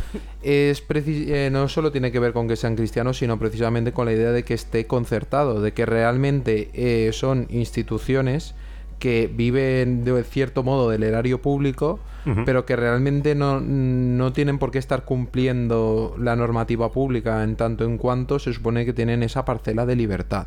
[0.43, 4.13] es eh, no solo tiene que ver con que sean cristianos, sino precisamente con la
[4.13, 8.55] idea de que esté concertado, de que realmente eh, son instituciones
[8.99, 11.99] que viven de cierto modo del erario público,
[12.45, 17.85] pero que realmente no, no tienen por qué estar cumpliendo la normativa pública en tanto
[17.85, 20.47] en cuanto se supone que tienen esa parcela de libertad.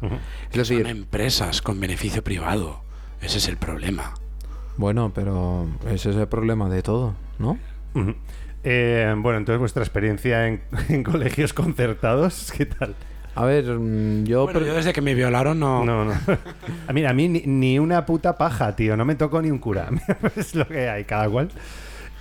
[0.52, 2.80] Es decir, Son empresas con beneficio privado.
[3.20, 4.14] Ese es el problema.
[4.78, 7.58] Bueno, pero ese es el problema de todo, ¿no?
[8.64, 12.96] Eh, bueno, entonces vuestra experiencia en, en colegios concertados, ¿qué tal?
[13.36, 14.46] A ver, mm, yo...
[14.46, 15.84] Bueno, yo desde que me violaron no...
[15.84, 16.14] No, no.
[16.94, 18.96] Mira, a mí ni, ni una puta paja, tío.
[18.96, 19.90] No me tocó ni un cura.
[20.38, 21.50] es lo que hay, cada cual.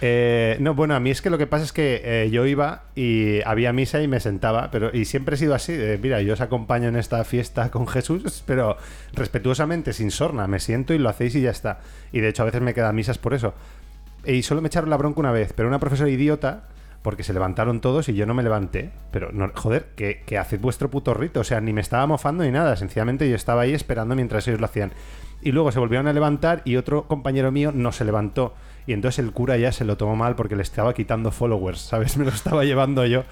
[0.01, 2.85] Eh, no, bueno, a mí es que lo que pasa es que eh, yo iba
[2.95, 5.73] y había misa y me sentaba, pero y siempre he sido así.
[6.03, 8.77] mira, yo os acompaño en esta fiesta con Jesús, pero
[9.13, 11.81] respetuosamente, sin sorna, me siento y lo hacéis y ya está.
[12.13, 13.55] Y de hecho a veces me quedan misas por eso.
[14.27, 16.65] Y solo me echaron la bronca una vez, pero una profesora idiota,
[17.05, 18.91] porque se levantaron todos y yo no me levanté.
[19.11, 21.41] Pero, no, joder, que, que haced vuestro puto rito.
[21.41, 22.77] O sea, ni me estaba mofando ni nada.
[22.77, 24.91] Sencillamente yo estaba ahí esperando mientras ellos lo hacían.
[25.43, 28.55] Y luego se volvieron a levantar y otro compañero mío no se levantó.
[28.87, 32.17] Y entonces el cura ya se lo tomó mal porque le estaba quitando followers, ¿sabes?
[32.19, 33.25] Me lo estaba llevando yo.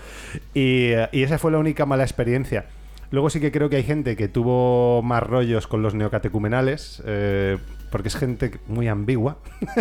[0.55, 2.67] Y, esa fue la única mala experiencia.
[3.11, 7.59] Luego sí que creo que hay gente que tuvo más rollos con los neocatecumenales, eh,
[7.91, 9.37] porque es gente muy ambigua.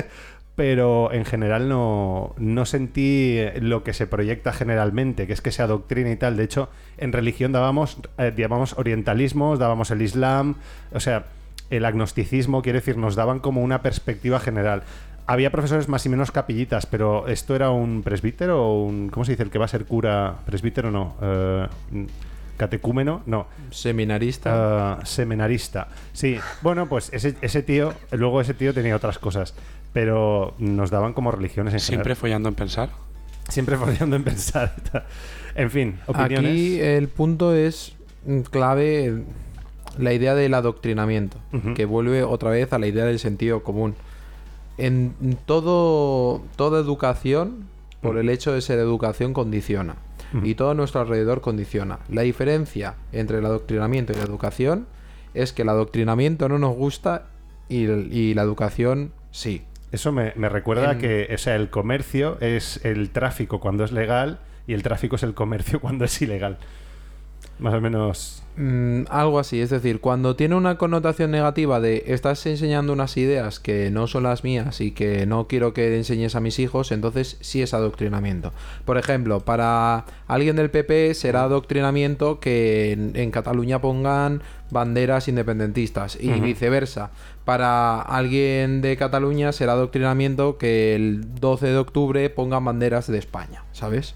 [0.56, 5.64] pero en general no, no sentí lo que se proyecta generalmente, que es que se
[5.64, 6.38] adoctrina y tal.
[6.38, 10.56] De hecho, en religión dábamos, eh, dábamos orientalismos, dábamos el islam,
[10.92, 11.26] o sea,
[11.72, 14.84] el agnosticismo, quiere decir, nos daban como una perspectiva general.
[15.32, 19.08] Había profesores más y menos capillitas, pero esto era un presbítero o un.
[19.10, 19.44] ¿Cómo se dice?
[19.44, 20.36] El que va a ser cura.
[20.46, 21.16] ¿Presbítero no?
[21.22, 21.68] Eh,
[22.58, 23.48] catecúmeno, no.
[23.72, 24.52] Seminarista.
[25.00, 25.88] Ah, seminarista.
[26.12, 29.54] Sí, bueno, pues ese, ese tío, luego ese tío tenía otras cosas,
[29.94, 32.18] pero nos daban como religiones en Siempre general.
[32.18, 32.90] follando en pensar.
[33.48, 34.74] Siempre follando en pensar.
[35.56, 36.52] en fin, opiniones.
[36.52, 37.94] Aquí el punto es
[38.26, 39.24] mm, clave
[39.98, 41.74] la idea del adoctrinamiento, Ujú.
[41.74, 43.96] que vuelve otra vez a la idea del sentido común.
[44.86, 47.66] En todo, toda educación,
[48.02, 49.96] por el hecho de ser educación, condiciona.
[50.44, 52.00] y todo nuestro alrededor condiciona.
[52.08, 54.88] La diferencia entre el adoctrinamiento y la educación
[55.34, 57.26] es que el adoctrinamiento no nos gusta
[57.68, 59.64] y, el- y la educación sí.
[59.92, 63.92] Eso me, me recuerda En- que, o sea, el comercio es el tráfico cuando es
[63.92, 66.58] legal y el tráfico es el comercio cuando es ilegal.
[67.62, 68.42] Más o menos.
[68.58, 73.60] Mm, algo así, es decir, cuando tiene una connotación negativa de estás enseñando unas ideas
[73.60, 77.38] que no son las mías y que no quiero que enseñes a mis hijos, entonces
[77.40, 78.52] sí es adoctrinamiento.
[78.84, 84.42] Por ejemplo, para alguien del PP será adoctrinamiento que en, en Cataluña pongan
[84.72, 87.12] banderas independentistas y viceversa.
[87.46, 93.64] Para alguien de Cataluña será adoctrinamiento que el 12 de octubre pongan banderas de España,
[93.72, 94.16] ¿sabes?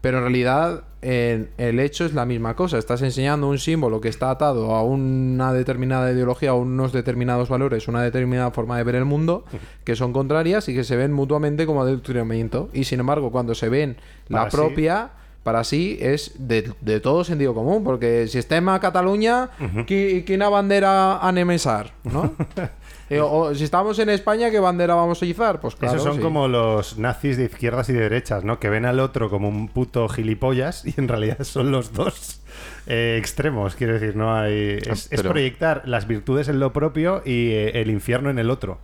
[0.00, 2.78] Pero en realidad el hecho es la misma cosa.
[2.78, 7.88] Estás enseñando un símbolo que está atado a una determinada ideología, a unos determinados valores,
[7.88, 9.44] una determinada forma de ver el mundo,
[9.84, 12.68] que son contrarias y que se ven mutuamente como adoctrinamiento.
[12.72, 13.96] Y sin embargo, cuando se ven
[14.28, 14.56] la Para sí.
[14.56, 15.10] propia,
[15.42, 17.82] para sí es de, de todo sentido común.
[17.84, 19.50] Porque si estem a Cataluña,
[19.86, 21.92] qui- ¿quina bandera han emesar?
[22.04, 22.32] ¿No?
[23.10, 25.60] Eh, o si estamos en España, ¿qué bandera vamos a izar?
[25.60, 26.22] Pues claro, Esos son sí.
[26.22, 28.58] como los nazis de izquierdas y de derechas, ¿no?
[28.60, 32.42] Que ven al otro como un puto gilipollas y en realidad son los dos
[32.86, 33.76] eh, extremos.
[33.76, 34.78] Quiero decir, no hay.
[34.86, 38.78] Es, proyectar las virtudes en lo propio y eh, el infierno en el otro.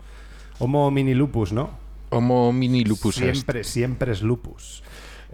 [0.59, 1.71] Homo mini lupus, ¿no?
[2.11, 3.35] Homo mini lupus est.
[3.35, 4.83] Siempre, siempre es lupus.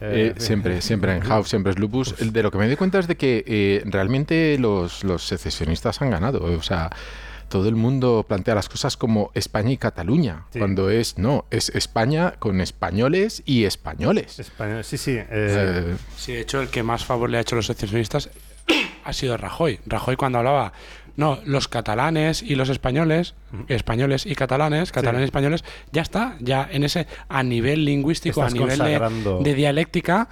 [0.02, 2.14] Eh, siempre, siempre en House, siempre es lupus.
[2.18, 6.10] De lo que me doy cuenta es de que eh, realmente los, los secesionistas han
[6.10, 6.42] ganado.
[6.42, 6.90] O sea,
[7.50, 10.58] todo el mundo plantea las cosas como España y Cataluña, Sí.
[10.58, 14.38] cuando es, no, es España con españoles y españoles.
[14.38, 15.16] Español, sí, sí.
[15.18, 18.30] Eh, Sí, de hecho, el que más favor le ha hecho a los secesionistas
[19.04, 19.80] ha sido Rajoy.
[19.84, 20.72] Rajoy cuando hablaba,
[21.16, 23.34] no, los catalanes y los españoles,
[23.68, 28.54] españoles y catalanes, catalanes y españoles, ya está, ya en ese, a nivel lingüístico, Estás
[28.54, 30.28] a nivel de dialéctica,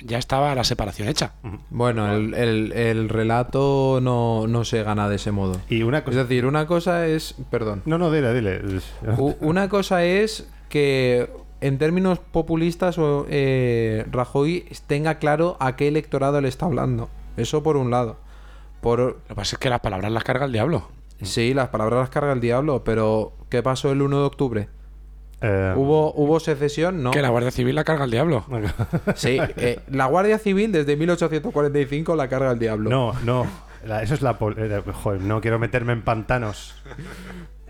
[0.00, 1.32] ya estaba la separación hecha.
[1.70, 5.60] Bueno, el, el- el relato no, no se gana de ese modo.
[5.68, 7.34] Y una Es decir, una cosa es.
[7.50, 7.82] Perdón.
[7.86, 8.60] No, no, dile, dile.
[9.40, 11.30] Una cosa es que
[11.60, 12.96] en términos populistas
[13.28, 17.08] eh, Rajoy tenga claro a qué electorado le está hablando.
[17.36, 18.18] Eso por un lado.
[18.80, 18.98] Por...
[19.00, 20.88] Lo que pasa es que las palabras las carga el diablo.
[21.22, 24.68] Sí, las palabras las carga el diablo, pero ¿qué pasó el 1 de octubre?
[25.42, 27.02] Eh, ¿Hubo, ¿Hubo secesión?
[27.02, 27.10] No.
[27.10, 28.44] Que la Guardia Civil la carga el diablo.
[29.16, 32.88] Sí, eh, la Guardia Civil desde 1845 la carga el diablo.
[32.90, 33.46] No, no.
[33.84, 34.38] la- eso es la.
[34.38, 36.74] pol- eh, Joder, no quiero meterme en pantanos.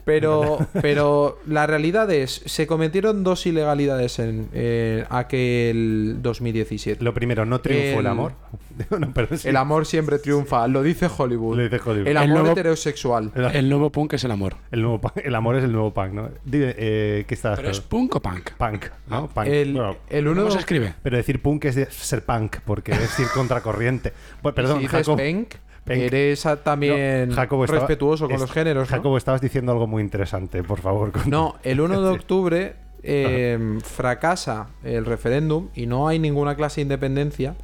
[0.06, 7.02] Pero, pero la realidad es, se cometieron dos ilegalidades en eh, aquel 2017.
[7.04, 8.32] Lo primero, no triunfó el amor.
[8.90, 9.48] No, perdón, sí.
[9.48, 11.56] El amor siempre triunfa, lo dice Hollywood.
[11.56, 12.08] Lo dice Hollywood.
[12.08, 13.32] El El amor nuevo- heterosexual.
[13.54, 14.56] El nuevo punk es el amor.
[14.70, 16.28] El, nuevo punk- el amor es el nuevo punk, ¿no?
[16.44, 18.50] Dime, eh, ¿qué estás ¿Pero es punk o punk?
[18.58, 19.28] Punk, ¿no?
[19.28, 19.46] Punk.
[19.46, 20.92] El- Bueno, el uno- ¿Cómo se escribe?
[21.02, 24.12] Pero decir punk es de- ser punk, porque es ir contracorriente.
[24.42, 25.18] Bueno, perdón, si dices Jacob.
[25.24, 25.54] Punk.
[25.88, 28.90] Eres también No, Jacobo, estaba- respetuoso con es- los géneros.
[28.90, 28.96] ¿no?
[28.96, 31.12] Jacobo, estabas diciendo algo muy interesante, por favor.
[31.12, 36.76] con- No, el 1 de octubre eh, fracasa el referéndum y no hay ninguna clase
[36.80, 37.54] de independencia.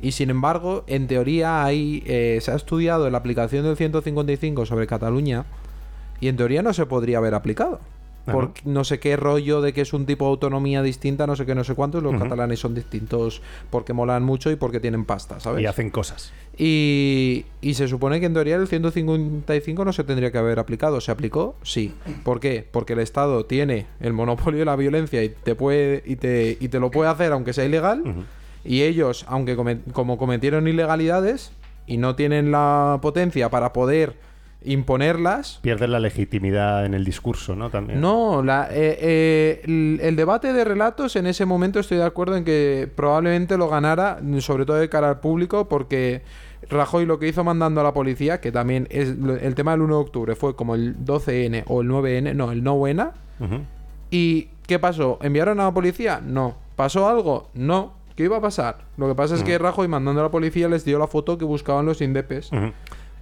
[0.00, 4.86] Y sin embargo, en teoría hay, eh, se ha estudiado la aplicación del 155 sobre
[4.86, 5.44] Cataluña
[6.20, 7.80] y en teoría no se podría haber aplicado.
[8.32, 11.46] Por no sé qué rollo de que es un tipo de autonomía distinta, no sé
[11.46, 12.02] qué, no sé cuántos.
[12.02, 15.62] Los catalanes son distintos porque molan mucho y porque tienen pasta, ¿sabes?
[15.62, 16.32] Y hacen cosas.
[16.56, 21.00] Y, y se supone que en teoría el 155 no se tendría que haber aplicado.
[21.00, 21.54] ¿Se aplicó?
[21.62, 21.92] Sí.
[22.24, 22.66] ¿Por qué?
[22.70, 26.68] Porque el Estado tiene el monopolio de la violencia y te puede y te, y
[26.68, 28.02] te lo puede hacer aunque sea ilegal.
[28.64, 31.52] Y ellos, aunque come- como cometieron ilegalidades
[31.86, 34.16] y no tienen la potencia para poder
[34.64, 37.70] imponerlas, Pierden la legitimidad en el discurso, ¿no?
[37.70, 38.00] También.
[38.00, 42.36] no, la, eh, eh, el, el debate de relatos en ese momento estoy de acuerdo
[42.36, 46.22] en que probablemente lo ganara, sobre todo de cara al público, porque
[46.68, 49.94] Rajoy lo que hizo mandando a la policía, que también es el tema del 1
[49.94, 53.12] de octubre, fue como el 12N o el 9N, no, el 9N.
[53.40, 53.60] Ujú.
[54.10, 55.18] ¿Y qué pasó?
[55.22, 56.20] ¿Enviaron a la policía?
[56.24, 56.56] No.
[56.76, 57.48] ¿Pasó algo?
[57.54, 57.94] No.
[58.16, 58.78] ¿Qué iba a pasar?
[58.96, 61.44] Lo que pasa es que Rajoy mandando a la policía les dio la foto que
[61.44, 62.50] buscaban los indepes.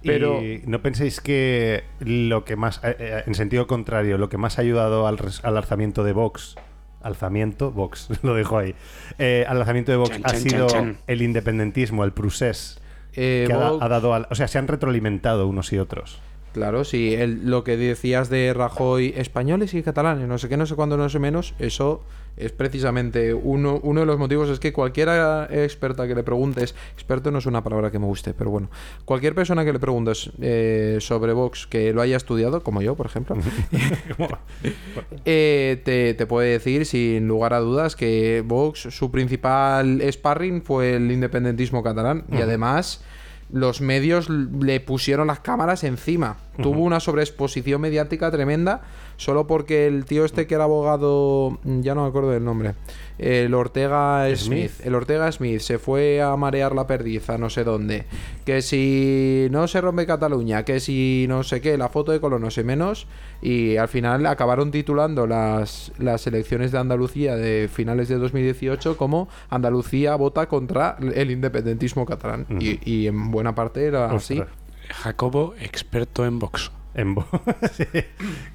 [0.03, 4.37] Pero- Y no penséis que lo que más, eh, eh, en sentido contrario, lo que
[4.37, 6.55] más ha ayudado al, alzamiento de Vox,
[7.01, 8.75] alzamiento, Vox, lo dejo ahí,
[9.19, 10.97] eh, al alzamiento de Vox Chan, ha chan, sido chan, chan.
[11.07, 12.79] el independentismo, el procés,
[13.15, 13.57] Eh, que ha,
[13.89, 16.19] dado, al- o sea, se han retroalimentado unos y otros.
[16.53, 20.65] Claro, sí, el- lo que decías de Rajoy, españoles y catalanes, no sé qué, no
[20.65, 22.03] sé cuándo, no sé menos, eso
[22.37, 27.31] es precisamente uno, uno de los motivos, es que cualquiera experta que le preguntes, experto
[27.31, 28.69] no es una palabra que me guste, pero bueno,
[29.05, 33.07] cualquier persona que le preguntes eh, sobre Vox que lo haya estudiado, como yo, por
[33.07, 33.35] ejemplo,
[35.25, 40.95] eh, te, te puede decir sin lugar a dudas que Vox, su principal sparring fue
[40.95, 43.03] el independentismo catalán y además
[43.51, 46.37] los medios le pusieron las cámaras encima.
[46.61, 48.81] Tuvo una sobreexposición mediática tremenda
[49.17, 52.75] solo porque el tío este que era abogado, mm, ya no me acuerdo del nombre,
[53.17, 54.85] el Ortega Smith, Smith.
[54.85, 58.05] el Ortega Smith se fue a marear la perdiz a no sé dónde,
[58.45, 62.41] que si no se rompe Cataluña, que si no sé qué, la foto de Colón
[62.41, 63.07] no sé menos,
[63.41, 69.27] y al final acabaron titulando las, las elecciones de Andalucía de finales de 2018 como
[69.49, 74.41] Andalucía vota contra el independentismo catalán, y, y en buena parte era así.
[74.89, 76.71] Jacobo, experto en box.
[76.97, 77.15] En
[77.73, 77.85] Sí.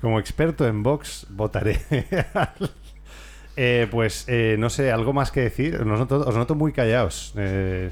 [0.00, 1.80] Como experto en Vox, votaré.
[3.54, 5.76] Eh, pues eh, no sé, algo más que decir.
[5.76, 7.34] Os noto, os noto muy callados.
[7.36, 7.90] Eh,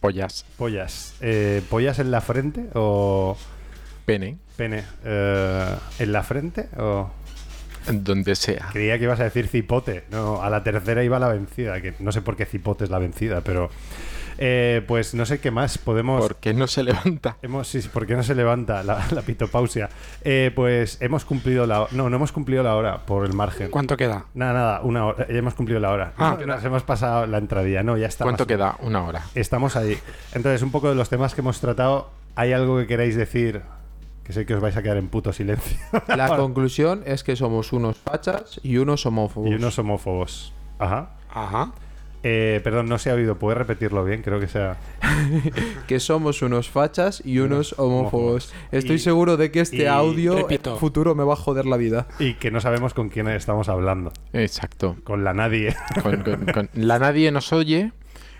[0.00, 0.46] Pollas.
[0.56, 1.14] pollas.
[1.20, 3.36] Eh, ¿Pollas en la frente o
[4.06, 4.38] Pene.
[4.56, 4.84] pene?
[5.04, 7.10] Eh, ¿En la frente o...?
[7.92, 8.70] Donde sea.
[8.72, 10.04] Creía que ibas a decir cipote.
[10.10, 11.80] No, a la tercera iba la vencida.
[11.82, 13.68] Que no sé por qué cipote es la vencida, pero...
[14.38, 16.20] eh, pues no sé qué más podemos...
[16.22, 17.36] ¿Por qué no se levanta?
[17.42, 19.88] Hemos, sí, sí, ¿por qué no se levanta la, la pitopausia?
[20.22, 21.90] Eh, pues hemos cumplido la hora.
[21.92, 23.70] No, no hemos cumplido la hora por el margen.
[23.70, 24.26] ¿Cuánto queda?
[24.34, 25.26] Nada, nada, una hora.
[25.28, 26.12] Ya hemos cumplido la hora.
[26.18, 26.36] Ah.
[26.46, 27.82] nos hemos pasado la entradilla.
[27.82, 28.24] No, ya está.
[28.24, 28.76] ¿Cuánto más- queda?
[28.80, 29.22] Una hora.
[29.34, 29.98] Estamos ahí.
[30.34, 32.10] Entonces, un poco de los temas que hemos tratado.
[32.34, 33.62] ¿Hay algo que queráis decir?
[34.22, 35.78] Que sé que os vais a quedar en puto silencio.
[36.08, 39.50] La conclusión es que somos unos fachas y unos homófobos.
[39.50, 40.52] y unos homófobos.
[40.78, 41.10] Ajá.
[41.30, 41.72] Ajá.
[42.28, 43.36] Eh, perdón, no se ha oído.
[43.36, 44.22] ¿Puedes repetirlo bien?
[44.22, 44.76] Creo que sea.
[45.86, 48.52] que somos unos fachas y unos homófobos.
[48.72, 50.76] Estoy Y- seguro de que este y- audio repito.
[50.76, 52.08] futuro me va a joder la vida.
[52.18, 54.12] Y que no sabemos con quién estamos hablando.
[54.32, 54.96] Exacto.
[55.04, 55.76] Con la nadie.
[56.02, 57.92] Con- con- con- La nadie nos oye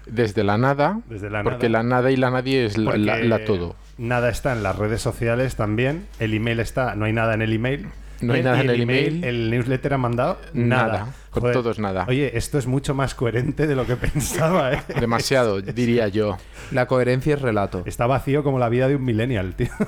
[0.07, 1.01] desde la nada.
[1.09, 1.83] Desde la porque nada.
[1.85, 3.77] la nada y la nadie es la, la- Porque la todo.
[3.99, 6.07] Nada está en las redes sociales también.
[6.19, 7.87] El email está, no hay nada en el email.
[8.21, 9.25] No hay Y nada y en el email.
[9.25, 10.87] El newsletter ha mandado Nada.
[10.93, 11.07] nada.
[11.37, 11.55] Con Joder.
[11.57, 12.07] todo es nada.
[12.09, 14.83] Oye, esto es mucho más coherente de lo que pensaba, ¿eh?
[14.99, 16.39] Demasiado, diría yo.
[16.71, 17.83] La coherencia es relato.
[17.85, 19.69] Está vacío como la vida de un millennial, tío.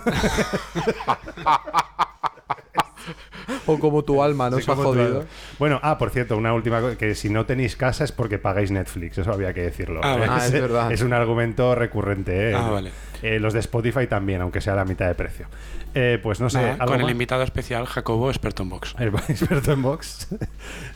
[3.64, 5.24] O como tu alma, nos Sí, ha como tú, jodido.
[5.58, 8.70] Bueno, ah, por cierto, una última cosa, que si no tenéis casa es porque pagáis
[8.70, 10.00] Netflix, eso había que decirlo.
[10.02, 10.16] Ah.
[10.28, 10.92] Ah, es verdad.
[10.92, 12.54] Es un argumento recurrente, ¿eh?
[12.54, 12.90] Ah, vale.
[13.22, 15.46] Eh, los de Spotify también, aunque sea la mitad de precio.
[16.00, 18.94] Eh, pues no sé, Nada, con el invitado especial, Jacobo, experto en box.
[19.28, 20.28] Experto en box.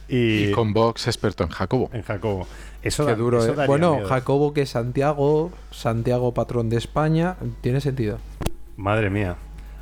[0.09, 1.91] y, Y con Vox experto en Jacobo.
[1.93, 2.47] en Jacobo.
[2.83, 3.67] Eso Qué da- duro, eso eh.
[3.67, 4.09] Bueno, miedo.
[4.09, 8.19] Jacobo que es Santiago, Santiago patrón de España, tiene sentido.
[8.77, 9.35] Madre mía.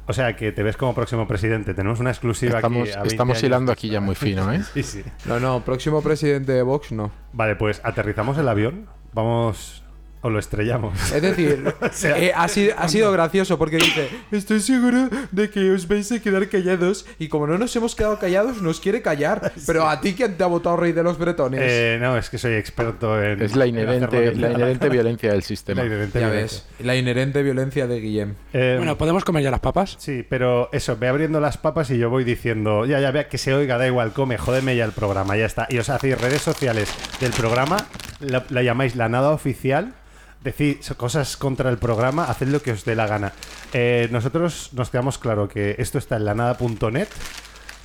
[0.07, 1.75] O sea, que te ves como próximo presidente.
[1.75, 2.93] Tenemos una exclusiva Estamos, aquí.
[2.93, 3.45] a 20 estamos años.
[3.45, 4.63] hilando aquí ya muy fino, ¿eh?
[4.75, 5.05] Sí, sí.
[5.27, 7.11] No, no, próximo presidente de Vox no.
[7.35, 8.87] Vale, pues aterrizamos el avión.
[9.13, 9.83] Vamos.
[10.23, 10.99] O lo estrellamos.
[11.15, 15.49] Es decir, O sea, eh, ha, sido, ha sido gracioso porque dice, estoy seguro de
[15.51, 19.01] que os vais a quedar callados y como no nos hemos quedado callados, nos quiere
[19.03, 19.53] callar.
[19.67, 21.61] Pero a ti, ¿quién te ha votado rey de los bretones?
[21.63, 23.41] eh, no, es que soy experto en.
[23.43, 25.81] Es la inherente, la inherente violencia del sistema.
[25.83, 26.63] La inherente ya violencia.
[26.79, 28.35] ves, la inherente violencia de Guillem.
[28.53, 29.97] Eh, Bueno, ¿podemos comer ya las papas?
[29.99, 33.39] Sí, pero eso, ve abriendo las papas y yo voy diciendo, ya, ya, vea que
[33.39, 35.67] se oiga, da igual, come, jódeme ya el programa, ya está.
[35.71, 37.87] Y os hacéis redes sociales del programa,
[38.21, 39.95] la, la llamáis la nada oficial,
[40.43, 43.33] decís cosas contra el programa, haced lo que os dé la gana.
[43.73, 47.09] Eh, nosotros nos quedamos claro que esto está en lanada.net,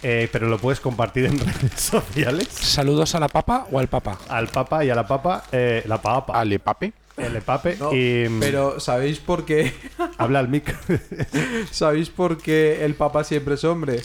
[0.04, 2.48] eh, pero lo puedes compartir en redes sociales.
[2.52, 4.18] ¿Saludos a la papa o al papa?
[4.30, 6.94] Al papa y a la papa, eh, la papa, Ale pape.
[7.18, 9.74] el pape, No, y Pero ¿sabéis por qué?
[10.18, 10.76] habla al micro.
[11.72, 14.02] ¿Sabéis por qué el papa siempre es hombre?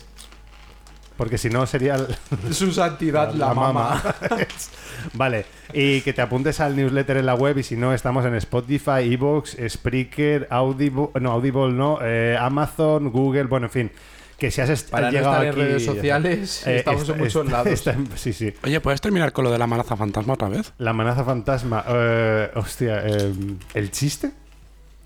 [1.20, 4.02] Porque si no sería el- Su santidad, la, mama.
[5.12, 5.44] vale,
[5.74, 9.12] y que te apuntes al newsletter en la web y si no, estamos en Spotify,
[9.12, 13.92] Evox, Spreaker, Audible, no, Audible no, eh, Amazon, Google, bueno, en fin.
[14.38, 15.92] Que si has Para no llegado estar en aquí, redes está.
[15.94, 17.66] sociales, estamos en muchos lados.
[17.66, 18.54] está en- sí, sí.
[18.64, 20.72] Oye, ¿puedes terminar con lo de la amenaza fantasma otra vez?
[20.78, 21.84] La amenaza fantasma.
[21.86, 23.34] eh, hostia, eh,
[23.74, 24.30] ¿el chiste?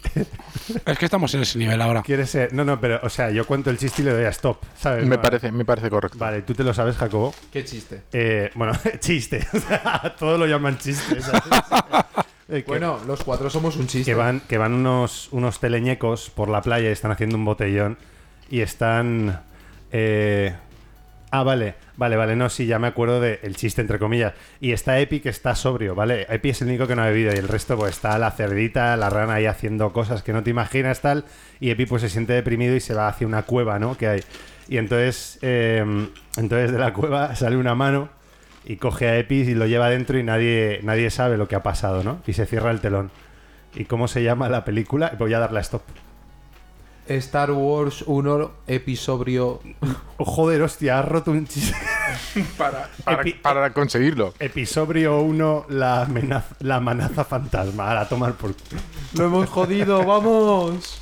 [0.86, 2.02] Es que estamos en ese nivel ahora.
[2.02, 2.52] ¿Quieres ser?
[2.52, 5.04] No, no, pero, o sea, yo cuento el chiste y le doy a stop, ¿sabes?
[5.06, 6.16] Me No, parece, me parece correcto.
[6.18, 7.34] Vale, ¿tú te lo sabes, Jacobo?
[7.52, 8.02] ¿Qué chiste?
[8.12, 9.46] Eh, bueno, chiste.
[9.52, 11.20] O sea, todo lo llaman chiste.
[11.20, 11.42] ¿sabes?
[12.48, 14.10] Eh, que- Bueno, los cuatro somos un chiste.
[14.10, 17.98] que van, que van unos, unos teleñecos por la playa y están haciendo un botellón
[18.50, 19.42] y están...
[19.92, 20.54] eh,
[21.36, 24.34] Ah, vale, vale, vale, no, sí, ya me acuerdo del chiste, entre comillas.
[24.60, 26.28] Y está Epi que está sobrio, ¿vale?
[26.32, 28.96] Epi es el único que no ha bebido y el resto, pues está la cerdita,
[28.96, 31.24] la rana ahí haciendo cosas que no te imaginas, tal.
[31.58, 33.96] Y Epi, pues se siente deprimido y se va hacia una cueva, ¿no?
[33.96, 34.20] Que hay.
[34.68, 35.84] Y entonces, eh,
[36.36, 38.10] entonces de la cueva sale una mano
[38.64, 41.64] y coge a Epi y lo lleva adentro y nadie, nadie sabe lo que ha
[41.64, 42.22] pasado, ¿no?
[42.28, 43.10] Y se cierra el telón.
[43.74, 45.16] ¿Y cómo se llama la película?
[45.18, 45.82] Voy a darle a stop.
[47.08, 49.60] Star Wars 1 episodio.
[50.16, 51.76] Oh, joder, hostia, has roto un chiste.
[52.58, 54.32] para, para, para conseguirlo.
[54.38, 58.00] Episodio 1, la amenaza, la amenaza fantasma.
[58.00, 58.54] A tomar por.
[59.14, 61.00] Lo hemos jodido, vamos.